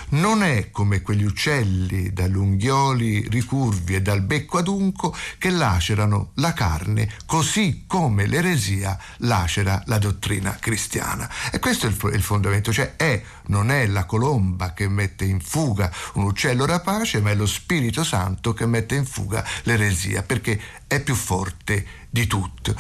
non 0.09 0.43
è 0.43 0.69
come 0.71 1.01
quegli 1.01 1.23
uccelli 1.23 2.11
dagli 2.13 2.35
unghioli 2.35 3.27
ricurvi 3.29 3.95
e 3.95 4.01
dal 4.01 4.21
becco 4.21 4.57
adunco 4.57 5.15
che 5.37 5.49
lacerano 5.49 6.31
la 6.35 6.53
carne 6.53 7.09
così 7.25 7.83
come 7.87 8.25
l'eresia 8.25 8.97
lacera 9.17 9.81
la 9.85 9.97
dottrina 9.97 10.57
cristiana. 10.59 11.29
E 11.51 11.59
questo 11.59 11.87
è 11.87 11.89
il, 11.89 12.13
il 12.13 12.21
fondamento, 12.21 12.71
cioè 12.71 12.95
è, 12.95 13.21
non 13.47 13.71
è 13.71 13.87
la 13.87 14.05
colomba 14.05 14.73
che 14.73 14.87
mette 14.87 15.25
in 15.25 15.39
fuga 15.39 15.91
un 16.13 16.23
uccello 16.23 16.65
rapace, 16.65 17.21
ma 17.21 17.31
è 17.31 17.35
lo 17.35 17.45
Spirito 17.45 18.03
Santo 18.03 18.53
che 18.53 18.65
mette 18.65 18.95
in 18.95 19.05
fuga 19.05 19.43
l'eresia, 19.63 20.23
perché 20.23 20.59
è 20.87 20.99
più 21.01 21.15
forte 21.15 21.85
di 22.09 22.27
tutto. 22.27 22.75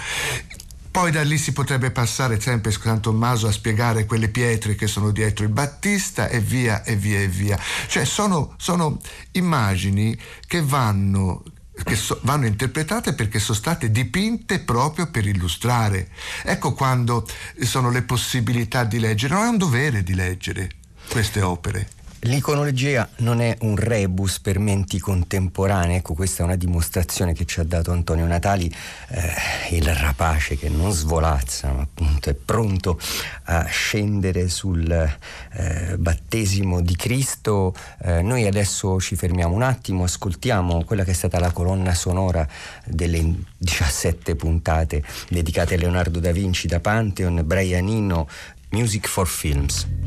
Poi 0.97 1.11
da 1.11 1.21
lì 1.21 1.37
si 1.37 1.53
potrebbe 1.53 1.91
passare 1.91 2.41
sempre 2.41 2.71
San 2.71 2.99
Tommaso 2.99 3.45
a 3.45 3.51
spiegare 3.51 4.07
quelle 4.07 4.29
pietre 4.29 4.73
che 4.73 4.87
sono 4.87 5.11
dietro 5.11 5.45
il 5.45 5.51
Battista 5.51 6.27
e 6.27 6.39
via 6.39 6.83
e 6.83 6.95
via 6.95 7.19
e 7.19 7.27
via. 7.27 7.59
Cioè 7.85 8.03
sono, 8.03 8.55
sono 8.57 8.99
immagini 9.33 10.17
che 10.47 10.59
vanno 10.63 11.43
che 11.83 11.95
so, 11.95 12.19
vanno 12.23 12.47
interpretate 12.47 13.13
perché 13.13 13.37
sono 13.37 13.55
state 13.59 13.91
dipinte 13.91 14.57
proprio 14.57 15.05
per 15.11 15.27
illustrare. 15.27 16.09
Ecco 16.41 16.73
quando 16.73 17.27
sono 17.59 17.91
le 17.91 18.01
possibilità 18.01 18.83
di 18.83 18.97
leggere, 18.97 19.35
non 19.35 19.43
è 19.43 19.49
un 19.49 19.57
dovere 19.57 20.01
di 20.01 20.15
leggere 20.15 20.71
queste 21.11 21.43
opere. 21.43 21.96
L'iconologia 22.21 23.07
non 23.17 23.41
è 23.41 23.55
un 23.61 23.75
rebus 23.75 24.39
per 24.39 24.57
menti 24.57 24.97
contemporanee, 24.97 25.97
ecco 25.97 26.15
questa 26.15 26.41
è 26.41 26.45
una 26.45 26.55
dimostrazione 26.55 27.33
che 27.33 27.45
ci 27.45 27.59
ha 27.59 27.63
dato 27.63 27.91
Antonio 27.91 28.25
Natali, 28.25 28.73
eh, 29.09 29.75
il 29.75 29.93
rapace 29.93 30.57
che 30.57 30.67
non 30.67 30.91
svolazza 30.91 31.71
ma 31.71 31.81
appunto 31.81 32.29
è 32.31 32.33
pronto 32.33 32.99
a 33.43 33.65
scendere 33.65 34.49
sul 34.49 34.89
eh, 34.89 35.95
battesimo 35.97 36.81
di 36.81 36.95
Cristo. 36.95 37.75
Eh, 38.01 38.23
noi 38.23 38.47
adesso 38.47 38.99
ci 38.99 39.15
fermiamo 39.15 39.53
un 39.53 39.61
attimo, 39.61 40.03
ascoltiamo 40.03 40.83
quella 40.85 41.03
che 41.03 41.11
è 41.11 41.15
stata 41.15 41.39
la 41.39 41.51
colonna 41.51 41.93
sonora 41.93 42.47
delle 42.83 43.35
17 43.57 44.35
puntate 44.35 45.03
dedicate 45.29 45.75
a 45.75 45.77
Leonardo 45.77 46.19
da 46.19 46.31
Vinci 46.31 46.67
da 46.67 46.79
Pantheon, 46.79 47.43
Brianino, 47.45 48.27
Music 48.71 49.07
for 49.07 49.27
Films. 49.27 50.06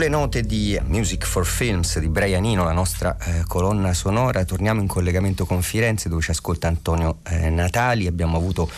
Sulle 0.00 0.12
note 0.12 0.40
di 0.40 0.80
Music 0.86 1.26
for 1.26 1.44
Films 1.44 1.98
di 1.98 2.08
Brian 2.08 2.46
Eno, 2.46 2.64
la 2.64 2.72
nostra 2.72 3.18
eh, 3.18 3.44
colonna 3.46 3.92
sonora, 3.92 4.46
torniamo 4.46 4.80
in 4.80 4.86
collegamento 4.86 5.44
con 5.44 5.60
Firenze 5.60 6.08
dove 6.08 6.22
ci 6.22 6.30
ascolta 6.30 6.68
Antonio 6.68 7.18
eh, 7.24 7.50
Natali. 7.50 8.06
Abbiamo 8.06 8.38
avuto 8.38 8.70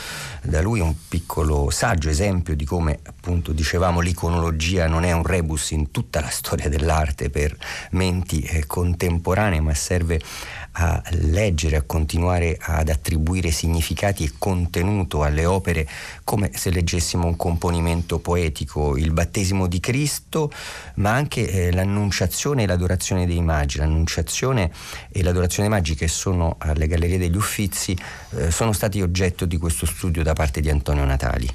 da 0.43 0.61
lui 0.61 0.81
un 0.81 0.93
piccolo 1.09 1.71
saggio 1.71 2.09
esempio 2.09 2.57
di 2.57 2.65
come 2.65 2.99
appunto 3.05 3.53
dicevamo 3.53 4.01
l'iconologia 4.01 4.89
non 4.89 5.05
è 5.05 5.13
un 5.13 5.23
rebus 5.23 5.71
in 5.71 5.93
tutta 5.93 6.21
la 6.21 6.29
storia 6.29 6.69
dell'arte 6.69 7.31
per 7.31 7.57
menti 7.91 8.41
eh, 8.41 8.67
contemporanee, 8.67 9.61
ma 9.61 9.75
serve 9.75 10.17
a 10.17 10.62
leggere, 11.11 11.77
a 11.77 11.83
continuare 11.83 12.57
ad 12.61 12.89
attribuire 12.89 13.51
significati 13.51 14.25
e 14.25 14.33
contenuto 14.39 15.23
alle 15.23 15.45
opere 15.45 15.87
come 16.25 16.51
se 16.55 16.71
leggessimo 16.71 17.27
un 17.27 17.37
componimento 17.37 18.19
poetico, 18.19 18.97
il 18.97 19.13
battesimo 19.13 19.67
di 19.67 19.81
Cristo, 19.81 20.51
ma 20.97 21.13
anche 21.13 21.49
eh, 21.49 21.73
l'annunciazione 21.73 22.63
e 22.63 22.67
l'adorazione 22.67 23.27
dei 23.27 23.43
magi. 23.43 23.79
L'annunciazione 23.79 24.71
e 25.11 25.23
l'adorazione 25.23 25.69
dei 25.69 25.79
magi 25.79 25.95
che 25.95 26.09
sono 26.09 26.57
alle 26.59 26.87
Gallerie 26.87 27.19
degli 27.19 27.37
Uffizi 27.37 27.97
eh, 28.37 28.51
sono 28.51 28.73
stati 28.73 29.03
oggetto 29.03 29.45
di 29.45 29.59
questo 29.59 29.87
studio 29.87 30.23
da 30.23 30.33
parte 30.33 30.61
di 30.61 30.71
Antonio 30.71 31.05
Natali. 31.05 31.49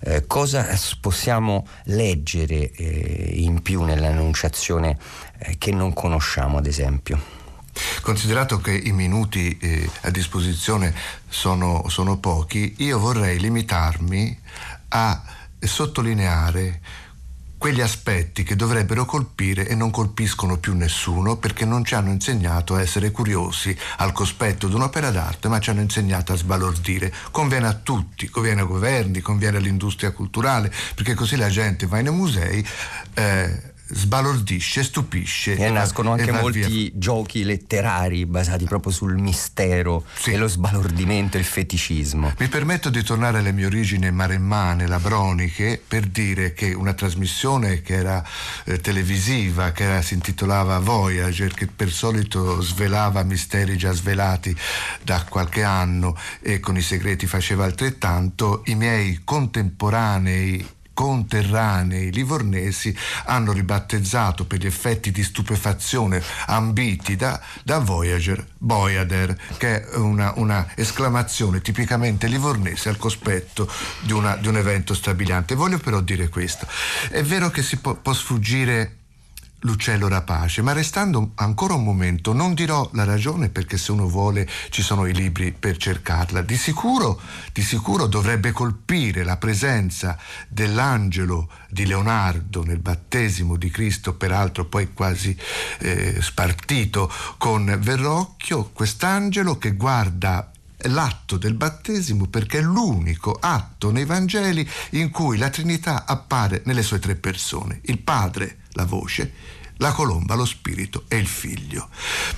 Eh, 0.00 0.26
cosa 0.26 0.66
possiamo 1.00 1.66
leggere 1.84 2.70
eh, 2.70 3.30
in 3.34 3.62
più 3.62 3.82
nell'annunciazione 3.82 4.96
eh, 5.38 5.56
che 5.58 5.72
non 5.72 5.92
conosciamo, 5.92 6.58
ad 6.58 6.66
esempio? 6.66 7.37
Considerato 8.00 8.58
che 8.60 8.72
i 8.72 8.92
minuti 8.92 9.56
eh, 9.58 9.90
a 10.02 10.10
disposizione 10.10 10.94
sono, 11.28 11.84
sono 11.88 12.18
pochi, 12.18 12.74
io 12.78 12.98
vorrei 12.98 13.38
limitarmi 13.38 14.38
a 14.88 15.22
sottolineare 15.60 16.80
quegli 17.58 17.80
aspetti 17.80 18.44
che 18.44 18.54
dovrebbero 18.54 19.04
colpire 19.04 19.66
e 19.66 19.74
non 19.74 19.90
colpiscono 19.90 20.58
più 20.58 20.74
nessuno 20.74 21.36
perché 21.36 21.64
non 21.64 21.84
ci 21.84 21.96
hanno 21.96 22.10
insegnato 22.10 22.76
a 22.76 22.80
essere 22.80 23.10
curiosi 23.10 23.76
al 23.96 24.12
cospetto 24.12 24.68
di 24.68 24.74
un'opera 24.74 25.10
d'arte, 25.10 25.48
ma 25.48 25.58
ci 25.58 25.70
hanno 25.70 25.80
insegnato 25.80 26.32
a 26.32 26.36
sbalordire. 26.36 27.12
Conviene 27.32 27.66
a 27.66 27.74
tutti, 27.74 28.28
conviene 28.28 28.60
ai 28.60 28.66
governi, 28.66 29.20
conviene 29.20 29.56
all'industria 29.56 30.12
culturale, 30.12 30.72
perché 30.94 31.14
così 31.14 31.34
la 31.34 31.48
gente 31.48 31.86
va 31.86 32.00
nei 32.00 32.12
musei. 32.12 32.64
Eh, 33.14 33.76
sbalordisce, 33.90 34.82
stupisce. 34.82 35.54
E 35.54 35.70
nascono 35.70 36.12
anche 36.12 36.30
molti 36.30 36.60
via. 36.60 36.90
giochi 36.94 37.44
letterari 37.44 38.26
basati 38.26 38.64
proprio 38.64 38.92
sul 38.92 39.16
mistero 39.16 40.04
sì. 40.14 40.32
e 40.32 40.36
lo 40.36 40.48
sbalordimento, 40.48 41.38
il 41.38 41.44
feticismo. 41.44 42.34
Mi 42.38 42.48
permetto 42.48 42.90
di 42.90 43.02
tornare 43.02 43.38
alle 43.38 43.52
mie 43.52 43.66
origini 43.66 44.10
maremmane, 44.10 44.86
labroniche, 44.86 45.80
per 45.86 46.06
dire 46.06 46.52
che 46.52 46.72
una 46.72 46.92
trasmissione 46.92 47.80
che 47.80 47.94
era 47.94 48.24
eh, 48.64 48.80
televisiva, 48.80 49.72
che 49.72 49.84
era, 49.84 50.02
si 50.02 50.14
intitolava 50.14 50.78
Voyager, 50.78 51.52
che 51.54 51.66
per 51.66 51.90
solito 51.90 52.60
svelava 52.60 53.22
misteri 53.22 53.76
già 53.76 53.92
svelati 53.92 54.54
da 55.02 55.24
qualche 55.28 55.62
anno 55.62 56.16
e 56.40 56.60
con 56.60 56.76
i 56.76 56.82
segreti 56.82 57.26
faceva 57.26 57.64
altrettanto, 57.64 58.62
i 58.66 58.74
miei 58.74 59.20
contemporanei 59.24 60.76
conterranei 60.98 62.10
livornesi 62.10 62.92
hanno 63.26 63.52
ribattezzato 63.52 64.46
per 64.46 64.58
gli 64.58 64.66
effetti 64.66 65.12
di 65.12 65.22
stupefazione 65.22 66.20
ambiti 66.46 67.14
da, 67.14 67.40
da 67.62 67.78
Voyager 67.78 68.44
Boyader, 68.58 69.38
che 69.58 69.84
è 69.84 69.94
una, 69.94 70.32
una, 70.34 70.72
esclamazione 70.74 71.60
tipicamente 71.60 72.26
livornese 72.26 72.88
al 72.88 72.96
cospetto 72.96 73.70
di, 74.00 74.10
una, 74.10 74.34
di, 74.34 74.48
un 74.48 74.56
evento 74.56 74.92
strabiliante. 74.92 75.54
Voglio 75.54 75.78
però 75.78 76.00
dire 76.00 76.28
questo, 76.28 76.66
è 77.10 77.22
vero 77.22 77.48
che 77.50 77.62
si 77.62 77.76
può, 77.76 77.94
può 77.94 78.12
sfuggire 78.12 78.96
l'uccello 79.60 80.08
rapace, 80.08 80.62
ma 80.62 80.72
restando 80.72 81.32
ancora 81.36 81.74
un 81.74 81.82
momento 81.82 82.32
non 82.32 82.54
dirò 82.54 82.88
la 82.92 83.04
ragione 83.04 83.48
perché 83.48 83.76
se 83.76 83.92
uno 83.92 84.06
vuole 84.08 84.48
ci 84.70 84.82
sono 84.82 85.06
i 85.06 85.14
libri 85.14 85.52
per 85.52 85.76
cercarla. 85.76 86.42
Di 86.42 86.56
sicuro, 86.56 87.20
di 87.52 87.62
sicuro 87.62 88.06
dovrebbe 88.06 88.52
colpire 88.52 89.24
la 89.24 89.36
presenza 89.36 90.16
dell'angelo 90.48 91.50
di 91.68 91.86
Leonardo 91.86 92.64
nel 92.64 92.78
battesimo 92.78 93.56
di 93.56 93.70
Cristo, 93.70 94.14
peraltro 94.14 94.64
poi 94.64 94.92
quasi 94.92 95.36
eh, 95.80 96.18
spartito 96.20 97.10
con 97.36 97.78
Verrocchio, 97.80 98.70
quest'angelo 98.72 99.58
che 99.58 99.72
guarda 99.72 100.50
l'atto 100.82 101.36
del 101.36 101.54
battesimo 101.54 102.26
perché 102.26 102.58
è 102.58 102.62
l'unico 102.62 103.36
atto 103.40 103.90
nei 103.90 104.04
Vangeli 104.04 104.68
in 104.90 105.10
cui 105.10 105.36
la 105.36 105.50
Trinità 105.50 106.04
appare 106.06 106.62
nelle 106.64 106.82
sue 106.82 106.98
tre 106.98 107.16
persone, 107.16 107.80
il 107.84 107.98
Padre, 107.98 108.58
la 108.72 108.84
voce, 108.84 109.32
la 109.78 109.92
colomba, 109.92 110.34
lo 110.34 110.44
spirito 110.44 111.04
e 111.08 111.16
il 111.16 111.26
figlio. 111.26 111.88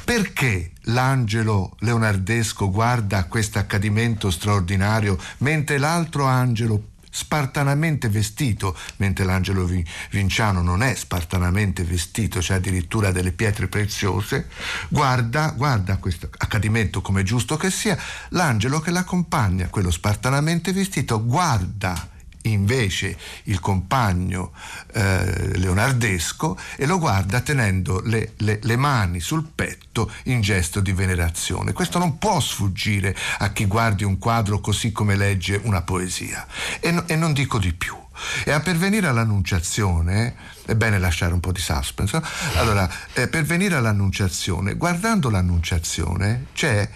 Perché 0.05 0.73
l'angelo 0.85 1.77
leonardesco 1.81 2.71
guarda 2.71 3.25
questo 3.25 3.59
accadimento 3.59 4.31
straordinario 4.31 5.19
mentre 5.39 5.79
l'altro 5.79 6.25
angelo 6.25 6.90
spartanamente 7.11 8.09
vestito, 8.09 8.77
mentre 8.97 9.25
l'angelo 9.25 9.69
vinciano 10.11 10.63
non 10.63 10.83
è 10.83 10.95
spartanamente 10.95 11.85
vestito, 11.85 12.39
c'è 12.39 12.55
addirittura 12.55 13.11
delle 13.11 13.33
pietre 13.33 13.67
preziose, 13.67 14.49
guarda, 14.89 15.53
guarda 15.57 15.99
questo 15.99 16.31
accadimento 16.39 17.03
come 17.03 17.23
giusto 17.23 17.57
che 17.57 17.71
sia, 17.71 17.99
l'angelo 18.31 18.81
che 18.81 18.91
l'accompagna, 18.91 19.69
quello 19.69 19.91
spartanamente 19.91 20.73
vestito, 20.73 21.25
guarda 21.25 22.19
invece 22.43 23.17
il 23.45 23.61
compagno 23.61 24.53
eh, 24.93 25.59
leonardesco 25.59 26.59
e 26.77 26.87
lo 26.87 26.99
guarda 26.99 27.41
tenendo 27.41 28.01
le, 28.01 28.33
le, 28.39 28.59
le, 28.63 28.77
mani 28.77 29.21
sul 29.21 29.45
petto 29.45 30.11
in 30.25 30.41
gesto 30.41 30.81
di 30.81 30.93
venerazione. 30.93 31.73
Questo 31.73 31.99
non 31.99 32.19
può 32.19 32.41
sfuggire 32.41 33.15
a 33.39 33.51
chi 33.51 33.67
guardi 33.67 34.05
un 34.05 34.19
quadro 34.19 34.61
così 34.61 34.93
come 34.93 35.17
legge 35.17 35.61
una 35.63 35.83
poesia. 35.83 36.47
E, 36.81 36.91
no, 36.91 37.07
e 37.07 37.17
non 37.17 37.33
dico 37.33 37.59
di 37.59 37.73
più. 37.75 37.97
E 38.45 38.51
a 38.51 38.61
pervenire 38.61 39.07
all'annunciazione, 39.07 40.35
è 40.67 40.75
bene 40.75 40.99
lasciare 40.99 41.33
un 41.33 41.41
po' 41.41 41.53
di 41.53 41.61
suspense, 41.61 42.21
allora, 42.57 42.89
eh, 43.15 43.29
per 43.29 43.45
venire 43.45 43.77
all'annunciazione, 43.77 44.75
guardando 44.75 45.31
l'annunciazione 45.31 46.47
c'è 46.53 46.89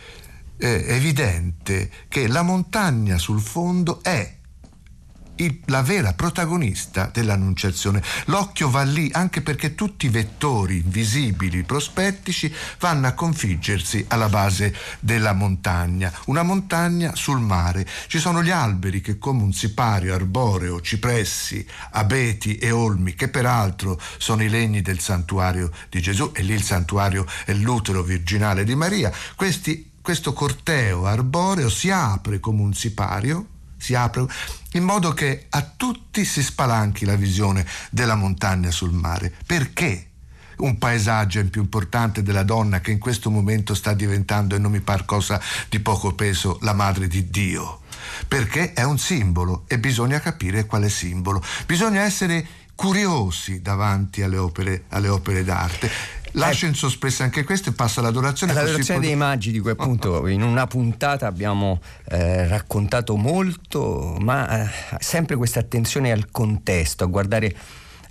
eh, 0.57 0.85
evidente 0.89 1.91
che 2.09 2.27
la 2.27 2.43
montagna 2.43 3.19
sul 3.19 3.41
fondo 3.41 4.03
è 4.03 4.43
il, 5.37 5.61
la 5.67 5.83
vera 5.83 6.13
protagonista 6.13 7.11
dell'annunciazione. 7.13 8.03
L'occhio 8.27 8.71
va 8.71 8.83
lì 8.83 9.11
anche 9.13 9.41
perché 9.41 9.75
tutti 9.75 10.07
i 10.07 10.11
vettori 10.11 10.83
visibili, 10.85 11.65
prospettici, 11.65 12.53
vanno 12.79 13.07
a 13.07 13.13
configgersi 13.13 14.05
alla 14.09 14.29
base 14.29 14.75
della 15.01 15.33
montagna. 15.33 16.13
Una 16.27 16.43
montagna 16.43 17.15
sul 17.15 17.41
mare. 17.41 17.87
Ci 18.07 18.19
sono 18.19 18.43
gli 18.43 18.51
alberi 18.51 19.01
che 19.01 19.19
come 19.19 19.43
un 19.43 19.53
sipario 19.53 20.15
arboreo, 20.15 20.81
cipressi, 20.81 21.67
abeti 21.93 22.57
e 22.57 22.71
olmi, 22.71 23.15
che 23.15 23.29
peraltro 23.29 24.01
sono 24.19 24.43
i 24.43 24.49
legni 24.49 24.83
del 24.83 25.01
santuario 25.01 25.71
di 25.89 26.01
Gesù, 26.01 26.33
e 26.35 26.43
lì 26.43 26.55
il 26.55 26.63
santuario 26.63 27.27
è 27.45 27.53
l'utero 27.53 28.03
virginale 28.03 28.65
di 28.65 28.75
Maria. 28.75 29.13
Questi, 29.35 29.91
questo 30.01 30.33
corteo 30.33 31.07
arboreo 31.07 31.69
si 31.69 31.91
apre 31.91 32.41
come 32.41 32.63
un 32.63 32.75
sipario 32.75 33.47
si 33.85 33.95
apre 33.95 34.25
in 34.73 34.83
modo 34.83 35.13
che 35.13 35.45
a 35.51 35.61
tutti 35.61 36.25
si 36.25 36.43
spalanchi 36.43 37.05
la 37.05 37.17
visione 37.17 37.67
della 37.91 38.15
montagna 38.15 38.71
sul 38.71 38.93
mare. 38.93 39.31
Perché? 39.45 40.09
un 40.57 40.79
paesaggio 40.79 41.41
è 41.41 41.45
più 41.45 41.61
importante 41.61 42.23
della 42.23 42.45
donna 42.45 42.81
che 42.81 42.93
in 42.93 43.01
questo 43.01 43.29
momento 43.29 43.75
sta 43.75 43.93
diventando, 43.93 44.55
e 44.55 44.59
non 44.59 44.71
mi 44.71 44.81
par 44.81 45.05
cosa 45.05 45.41
di 45.69 45.81
poco 45.81 46.15
peso, 46.15 46.59
la 46.63 46.73
madre 46.73 47.09
di 47.09 47.29
Dio. 47.29 47.81
Perché 48.29 48.73
è 48.73 48.85
un 48.85 48.97
simbolo 48.97 49.65
e 49.67 49.81
bisogna 49.81 50.21
capire 50.21 50.65
quale 50.65 50.89
simbolo. 50.89 51.43
Bisogna 51.67 52.03
essere 52.03 52.47
curiosi 52.77 53.61
davanti 53.63 54.23
alle 54.23 54.39
opere, 54.39 54.85
alle 54.91 55.09
opere 55.09 55.43
d'arte 55.43 56.23
lascia 56.35 56.67
in 56.67 56.75
sospeso 56.75 57.23
anche 57.23 57.45
questo 57.45 57.71
e 57.71 57.73
passa 57.73 58.01
all'adorazione. 58.01 58.53
L'adorazione 58.53 59.01
dei 59.01 59.17
magi 59.17 59.51
di 59.51 59.61
cui 59.61 59.71
appunto 59.71 60.27
in 60.29 60.43
una 60.43 60.67
puntata 60.67 61.27
abbiamo 61.27 61.81
eh, 62.09 62.47
raccontato 62.47 63.17
molto, 63.17 64.17
ma 64.21 64.65
eh, 64.65 64.71
sempre 64.99 65.37
questa 65.37 65.61
attenzione 65.61 66.13
al 66.13 66.31
contesto, 66.31 67.05
a 67.05 67.07
guardare 67.07 67.57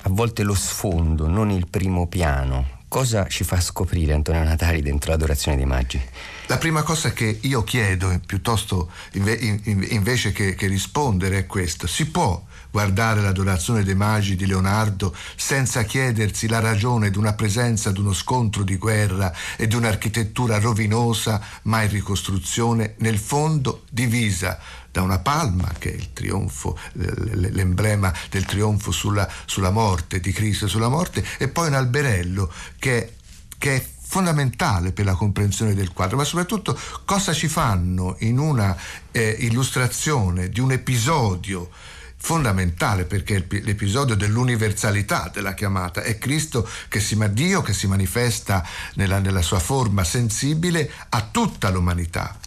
a 0.06 0.10
volte 0.10 0.44
lo 0.44 0.54
sfondo, 0.54 1.28
non 1.28 1.50
il 1.50 1.68
primo 1.70 2.08
piano. 2.08 2.82
Cosa 2.94 3.26
ci 3.26 3.44
fa 3.44 3.60
scoprire 3.60 4.14
Antonio 4.14 4.44
Natali 4.44 4.84
dentro 4.84 5.10
l'adorazione 5.10 5.58
dei 5.58 5.66
magi? 5.66 6.00
La 6.46 6.60
prima 6.60 6.84
cosa 6.84 7.12
che 7.12 7.40
io 7.42 7.64
chiedo, 7.64 8.20
piuttosto 8.24 8.92
invece 9.14 10.32
che, 10.32 10.54
che 10.54 10.68
rispondere, 10.68 11.40
è 11.40 11.46
questa. 11.48 11.88
Si 11.88 12.12
può 12.12 12.40
guardare 12.70 13.22
l'adorazione 13.22 13.84
dei 13.84 13.96
magi 13.96 14.36
di 14.36 14.46
Leonardo 14.46 15.16
senza 15.36 15.82
chiedersi 15.86 16.48
la 16.48 16.60
ragione 16.60 17.10
di 17.10 17.18
una 17.18 17.34
presenza 17.34 17.90
di 17.90 18.00
uno 18.00 18.14
scontro 18.14 18.62
di 18.62 18.78
guerra 18.78 19.34
e 19.58 19.66
di 19.66 19.74
un'architettura 19.74 20.60
rovinosa 20.60 21.42
ma 21.64 21.82
in 21.82 21.90
ricostruzione, 21.90 22.94
nel 23.00 23.18
fondo 23.18 23.86
divisa 23.90 24.60
da 24.94 25.02
una 25.02 25.18
palma, 25.18 25.74
che 25.80 25.92
è 25.92 25.96
il 25.96 26.14
trionfo, 26.14 26.78
l'emblema 26.94 28.14
del 28.30 28.46
trionfo 28.46 28.92
sulla, 28.92 29.28
sulla 29.46 29.72
morte, 29.72 30.20
di 30.20 30.32
Cristo 30.32 30.68
sulla 30.68 30.88
morte, 30.88 31.26
e 31.40 31.48
poi 31.48 31.70
un 31.70 31.74
alberello 31.74 32.52
che, 32.78 33.16
che 33.58 33.76
è 33.76 33.86
fondamentale 34.00 34.92
per 34.92 35.06
la 35.06 35.16
comprensione 35.16 35.74
del 35.74 35.94
quadro, 35.94 36.16
ma 36.16 36.24
soprattutto 36.24 36.80
cosa 37.06 37.34
ci 37.34 37.48
fanno 37.48 38.18
in 38.20 38.38
una 38.38 38.78
eh, 39.12 39.36
illustrazione 39.40 40.50
di 40.50 40.60
un 40.60 40.74
episodio 40.74 41.72
fondamentale 42.16 43.06
perché 43.06 43.48
l'episodio 43.50 44.14
dell'universalità 44.14 45.32
della 45.34 45.56
chiamata 45.56 46.04
è 46.04 46.20
Cristo 46.20 46.70
che 46.88 47.00
si, 47.00 47.18
Dio 47.32 47.64
che 47.64 47.74
si 47.74 47.88
manifesta 47.88 48.64
nella, 48.94 49.18
nella 49.18 49.42
sua 49.42 49.60
forma 49.60 50.04
sensibile 50.04 50.90
a 51.10 51.28
tutta 51.32 51.70
l'umanità. 51.70 52.38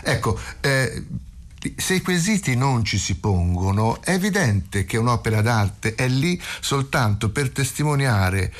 Ecco, 0.00 0.40
eh, 0.60 1.04
se 1.76 1.94
i 1.94 2.02
quesiti 2.02 2.56
non 2.56 2.84
ci 2.84 2.98
si 2.98 3.16
pongono, 3.16 4.02
è 4.02 4.12
evidente 4.12 4.84
che 4.84 4.96
un'opera 4.96 5.42
d'arte 5.42 5.94
è 5.94 6.08
lì 6.08 6.40
soltanto 6.60 7.30
per 7.30 7.50
testimoniare 7.50 8.52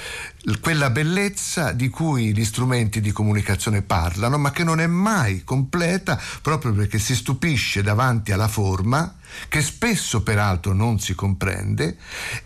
quella 0.60 0.90
bellezza 0.90 1.72
di 1.72 1.88
cui 1.88 2.34
gli 2.34 2.44
strumenti 2.44 3.00
di 3.00 3.12
comunicazione 3.12 3.82
parlano, 3.82 4.38
ma 4.38 4.50
che 4.50 4.64
non 4.64 4.80
è 4.80 4.86
mai 4.86 5.44
completa 5.44 6.20
proprio 6.40 6.72
perché 6.72 6.98
si 6.98 7.14
stupisce 7.14 7.82
davanti 7.82 8.32
alla 8.32 8.48
forma 8.48 9.16
che 9.48 9.62
spesso 9.62 10.22
peraltro 10.22 10.72
non 10.72 10.98
si 10.98 11.14
comprende 11.14 11.96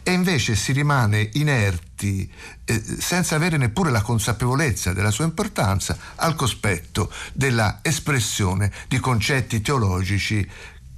e 0.02 0.12
invece 0.12 0.54
si 0.54 0.72
rimane 0.72 1.30
inerti 1.32 2.30
eh, 2.64 2.82
senza 2.98 3.34
avere 3.34 3.56
neppure 3.56 3.90
la 3.90 4.02
consapevolezza 4.02 4.92
della 4.92 5.10
sua 5.10 5.24
importanza 5.24 5.96
al 6.16 6.34
cospetto 6.34 7.10
della 7.32 7.78
espressione 7.82 8.70
di 8.88 8.98
concetti 8.98 9.60
teologici 9.60 10.48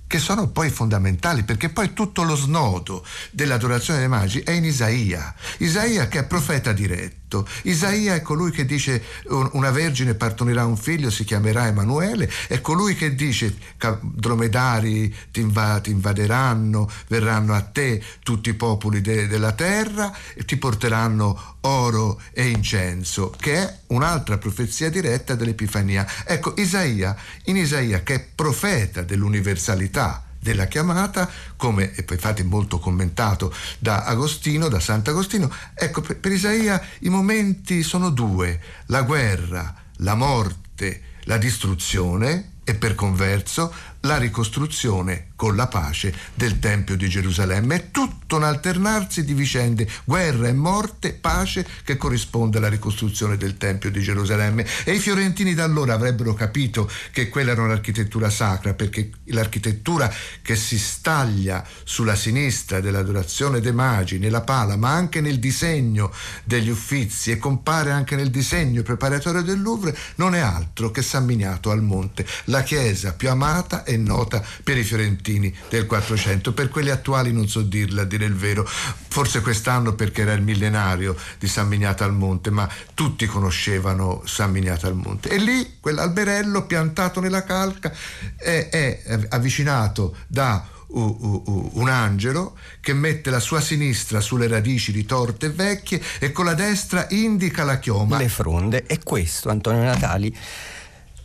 che 0.09 0.19
sono 0.19 0.49
poi 0.49 0.71
fondamentali, 0.71 1.45
perché 1.45 1.69
poi 1.69 1.93
tutto 1.93 2.23
lo 2.23 2.35
snodo 2.35 3.07
dell'adorazione 3.31 4.01
dei 4.01 4.09
magi 4.09 4.41
è 4.41 4.51
in 4.53 4.65
Isaia. 4.65 5.33
Isaia 5.59 6.09
che 6.09 6.21
è 6.21 6.27
profeta 6.27 6.73
diretto. 6.73 7.28
Isaia 7.63 8.15
è 8.15 8.23
colui 8.23 8.51
che 8.51 8.65
dice 8.65 9.03
una 9.29 9.71
vergine 9.71 10.15
partorirà 10.15 10.65
un 10.65 10.77
figlio, 10.77 11.11
si 11.11 11.25
chiamerà 11.25 11.67
Emanuele, 11.67 12.31
è 12.49 12.61
colui 12.61 12.95
che 12.95 13.15
dice 13.15 13.55
dromedari 14.01 15.15
ti 15.31 15.41
invaderanno, 15.41 16.91
verranno 17.09 17.55
a 17.55 17.61
te 17.61 18.03
tutti 18.23 18.49
i 18.51 18.55
popoli 18.55 19.01
de- 19.01 19.27
della 19.27 19.53
terra 19.53 20.15
e 20.35 20.45
ti 20.45 20.57
porteranno 20.57 21.57
oro 21.63 22.21
e 22.33 22.49
incenso, 22.49 23.35
che 23.39 23.55
è 23.57 23.79
un'altra 23.89 24.39
profezia 24.39 24.89
diretta 24.91 25.35
dell'Epifania. 25.35 26.07
Ecco, 26.25 26.55
Isaia, 26.57 27.17
in 27.45 27.57
Isaia 27.57 28.03
che 28.03 28.15
è 28.15 28.27
profeta 28.35 29.03
dell'universalità 29.03 30.28
della 30.41 30.67
chiamata, 30.67 31.29
come 31.57 31.89
poi 31.89 32.17
infatti 32.17 32.43
molto 32.43 32.79
commentato 32.79 33.53
da 33.79 34.05
Agostino, 34.05 34.69
da 34.69 34.81
Sant'Agostino, 34.81 35.53
ecco, 35.75 36.01
per, 36.01 36.19
per 36.19 36.33
Isaia 36.33 36.81
i 37.01 37.09
momenti 37.09 37.83
sono 37.83 38.11
due, 38.11 38.61
la 38.87 39.03
guerra, 39.03 39.75
la 39.97 40.15
morte, 40.15 41.03
la 41.25 41.37
distruzione 41.37 42.53
e 42.65 42.75
per 42.75 42.95
converso 42.95 43.73
la 44.01 44.17
ricostruzione 44.17 45.29
con 45.35 45.55
la 45.55 45.69
pace 45.69 46.13
del 46.35 46.59
Tempio 46.59 46.97
di 46.97 47.09
Gerusalemme. 47.09 47.77
È 47.77 47.91
tutto 47.91 48.37
un 48.37 48.43
alternarsi 48.43 49.25
di 49.25 49.35
vicende, 49.35 49.89
guerra 50.05 50.49
e 50.49 50.53
morte, 50.53 51.13
pace 51.13 51.67
che 51.85 51.97
corrisponde 51.97 52.59
alla 52.59 52.69
ricostruzione 52.69 53.37
del 53.37 53.57
Tempio 53.57 53.91
di 53.91 54.01
Gerusalemme. 54.01 54.67
E 54.85 54.95
i 54.95 54.99
fiorentini 54.99 55.55
da 55.55 55.65
allora 55.65 55.95
avrebbero 55.95 56.35
capito 56.35 56.91
che 57.13 57.29
quella 57.29 57.53
era 57.53 57.63
un'architettura 57.63 58.31
sacra, 58.31 58.75
perché 58.75 59.11
l'architettura 59.27 60.13
che 60.43 60.57
si 60.57 60.79
staglia 60.79 61.65
sulla 61.85 62.17
sinistra 62.17 62.81
dell'adorazione 62.81 63.61
dei 63.61 63.73
magi, 63.73 64.19
nella 64.19 64.43
pala, 64.43 64.77
ma 64.77 64.93
anche 64.93 65.21
nel 65.21 65.39
disegno 65.39 66.13
degli 66.45 66.69
uffizi 66.69 67.31
e 67.31 67.39
compare 67.39 67.93
anche 67.93 68.17
nel 68.17 68.31
disegno 68.31 68.83
preparatorio 68.83 69.43
del 69.43 69.61
Louvre, 69.61 69.97
non 70.17 70.35
è 70.35 70.41
altro 70.41 70.91
che 70.91 71.03
San 71.03 71.25
Miniato 71.25 71.71
al 71.71 71.83
Monte, 71.83 72.27
la 72.47 72.63
chiesa 72.63 73.13
più 73.13 73.31
amata 73.31 73.85
è 73.89 73.97
nota 73.97 74.45
per 74.63 74.77
i 74.77 74.85
fiorentini 74.85 75.55
del 75.71 75.87
400, 75.87 76.53
per 76.53 76.69
quelli 76.69 76.91
attuali 76.91 77.33
non 77.33 77.49
so 77.49 77.63
dirla, 77.63 78.03
a 78.03 78.05
dire 78.05 78.27
il 78.27 78.35
vero, 78.35 78.65
forse 78.67 79.41
quest'anno 79.41 79.95
perché 79.95 80.23
era 80.23 80.35
il 80.35 80.43
millenario 80.43 81.17
di 81.39 81.49
San 81.49 81.69
Miniato 81.69 82.05
al 82.05 82.13
Monte, 82.13 82.51
ma 82.51 82.69
tutti 82.93 83.27
conoscevano 83.27 84.23
San 84.27 84.51
Miniato 84.51 84.87
al 84.87 84.95
Monte. 84.95 85.31
E 85.31 85.39
lì 85.39 85.77
quell'alberello 85.81 86.67
piantato 86.67 87.21
nella 87.21 87.45
calca 87.45 87.93
è, 88.37 88.69
è 88.71 89.27
avvicinato 89.31 90.17
da 90.27 90.77
un 90.91 91.89
angelo 91.89 92.57
che 92.81 92.95
mette 92.95 93.29
la 93.29 93.41
sua 93.41 93.61
sinistra 93.61 94.21
sulle 94.21 94.49
radici 94.49 94.91
ritorte 94.91 95.47
e 95.47 95.51
vecchie 95.51 96.01
e 96.19 96.33
con 96.33 96.47
la 96.47 96.55
destra 96.55 97.07
indica 97.11 97.65
la 97.65 97.79
chioma. 97.79 98.17
Le 98.17 98.29
fronde 98.29 98.85
e 98.87 98.99
questo 99.03 99.51
Antonio 99.51 99.83
Natali 99.83 100.35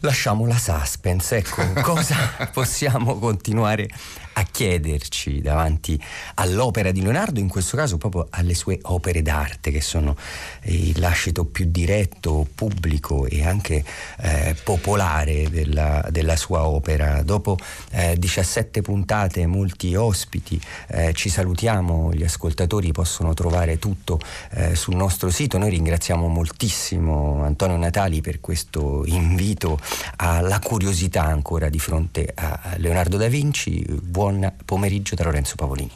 lasciamo 0.04 0.46
la 0.46 0.58
suspense, 0.58 1.38
ecco, 1.38 1.64
cosa 1.82 2.16
possiamo 2.52 3.18
continuare 3.18 3.88
a 4.34 4.44
chiederci 4.44 5.42
davanti 5.42 6.02
all'opera 6.36 6.92
di 6.92 7.02
Leonardo, 7.02 7.40
in 7.40 7.48
questo 7.48 7.78
caso 7.78 7.98
proprio 7.98 8.28
alle 8.32 8.54
sue 8.54 8.80
opere 8.84 9.22
d'arte, 9.22 9.72
che 9.72 9.82
sono 9.82 10.16
il 10.64 11.00
lascito 11.00 11.46
più 11.46 11.66
diretto, 11.70 12.48
pubblico 12.54 13.26
e 13.26 13.46
anche 13.46 13.84
eh, 14.20 14.56
popolare 14.64 15.50
della, 15.50 16.06
della, 16.10 16.36
sua 16.36 16.68
opera. 16.68 17.22
Dopo 17.22 17.58
eh, 17.92 18.18
17 18.18 18.82
puntate, 18.82 19.46
molti 19.46 19.96
ospiti, 19.96 20.60
eh, 20.88 21.14
ci 21.14 21.30
salutiamo, 21.30 22.14
gli 22.14 22.24
ascoltatori 22.24 22.92
possono 22.92 23.34
trovare 23.34 23.78
tutto 23.78 24.20
eh, 24.52 24.76
sul 24.76 24.96
nostro 24.96 25.30
sito. 25.30 25.58
Noi 25.58 25.70
ringraziamo 25.70 26.28
moltissimo 26.28 27.44
Antonio 27.44 27.78
Natali 27.78 28.22
per 28.22 28.40
questo 28.40 29.04
invito 29.06 29.80
alla 30.18 30.60
curiosità 30.60 31.24
ancora 31.24 31.70
di 31.70 31.80
fronte 31.80 32.32
a 32.34 32.76
Leonardo 32.78 33.18
da 33.18 33.28
Vinci. 33.28 33.86
Buon 33.90 34.23
pomeriggio 34.66 35.16
da 35.16 35.24
Lorenzo 35.26 35.56
Pavolini. 35.56 35.92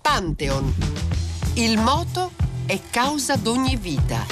Pantheon. 0.00 0.74
Il 1.54 1.76
moto 1.78 2.32
è 2.64 2.80
causa 2.90 3.36
d'ogni 3.36 3.76
vita. 3.76 4.24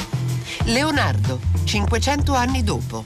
Leonardo, 0.65 1.41
500 1.65 2.35
anni 2.35 2.63
dopo. 2.63 3.05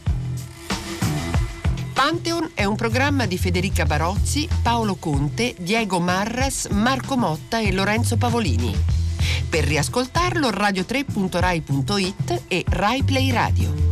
Pantheon 1.93 2.53
è 2.55 2.65
un 2.65 2.77
programma 2.77 3.27
di 3.27 3.37
Federica 3.37 3.85
Barozzi, 3.85 4.49
Paolo 4.63 4.95
Conte, 4.95 5.55
Diego 5.59 5.99
Marras, 5.99 6.67
Marco 6.67 7.17
Motta 7.17 7.59
e 7.59 7.73
Lorenzo 7.73 8.17
Pavolini. 8.17 8.75
Per 9.49 9.65
riascoltarlo 9.65 10.49
radio3.rai.it 10.51 12.43
e 12.47 12.65
RaiPlay 12.69 13.33
Radio. 13.33 13.90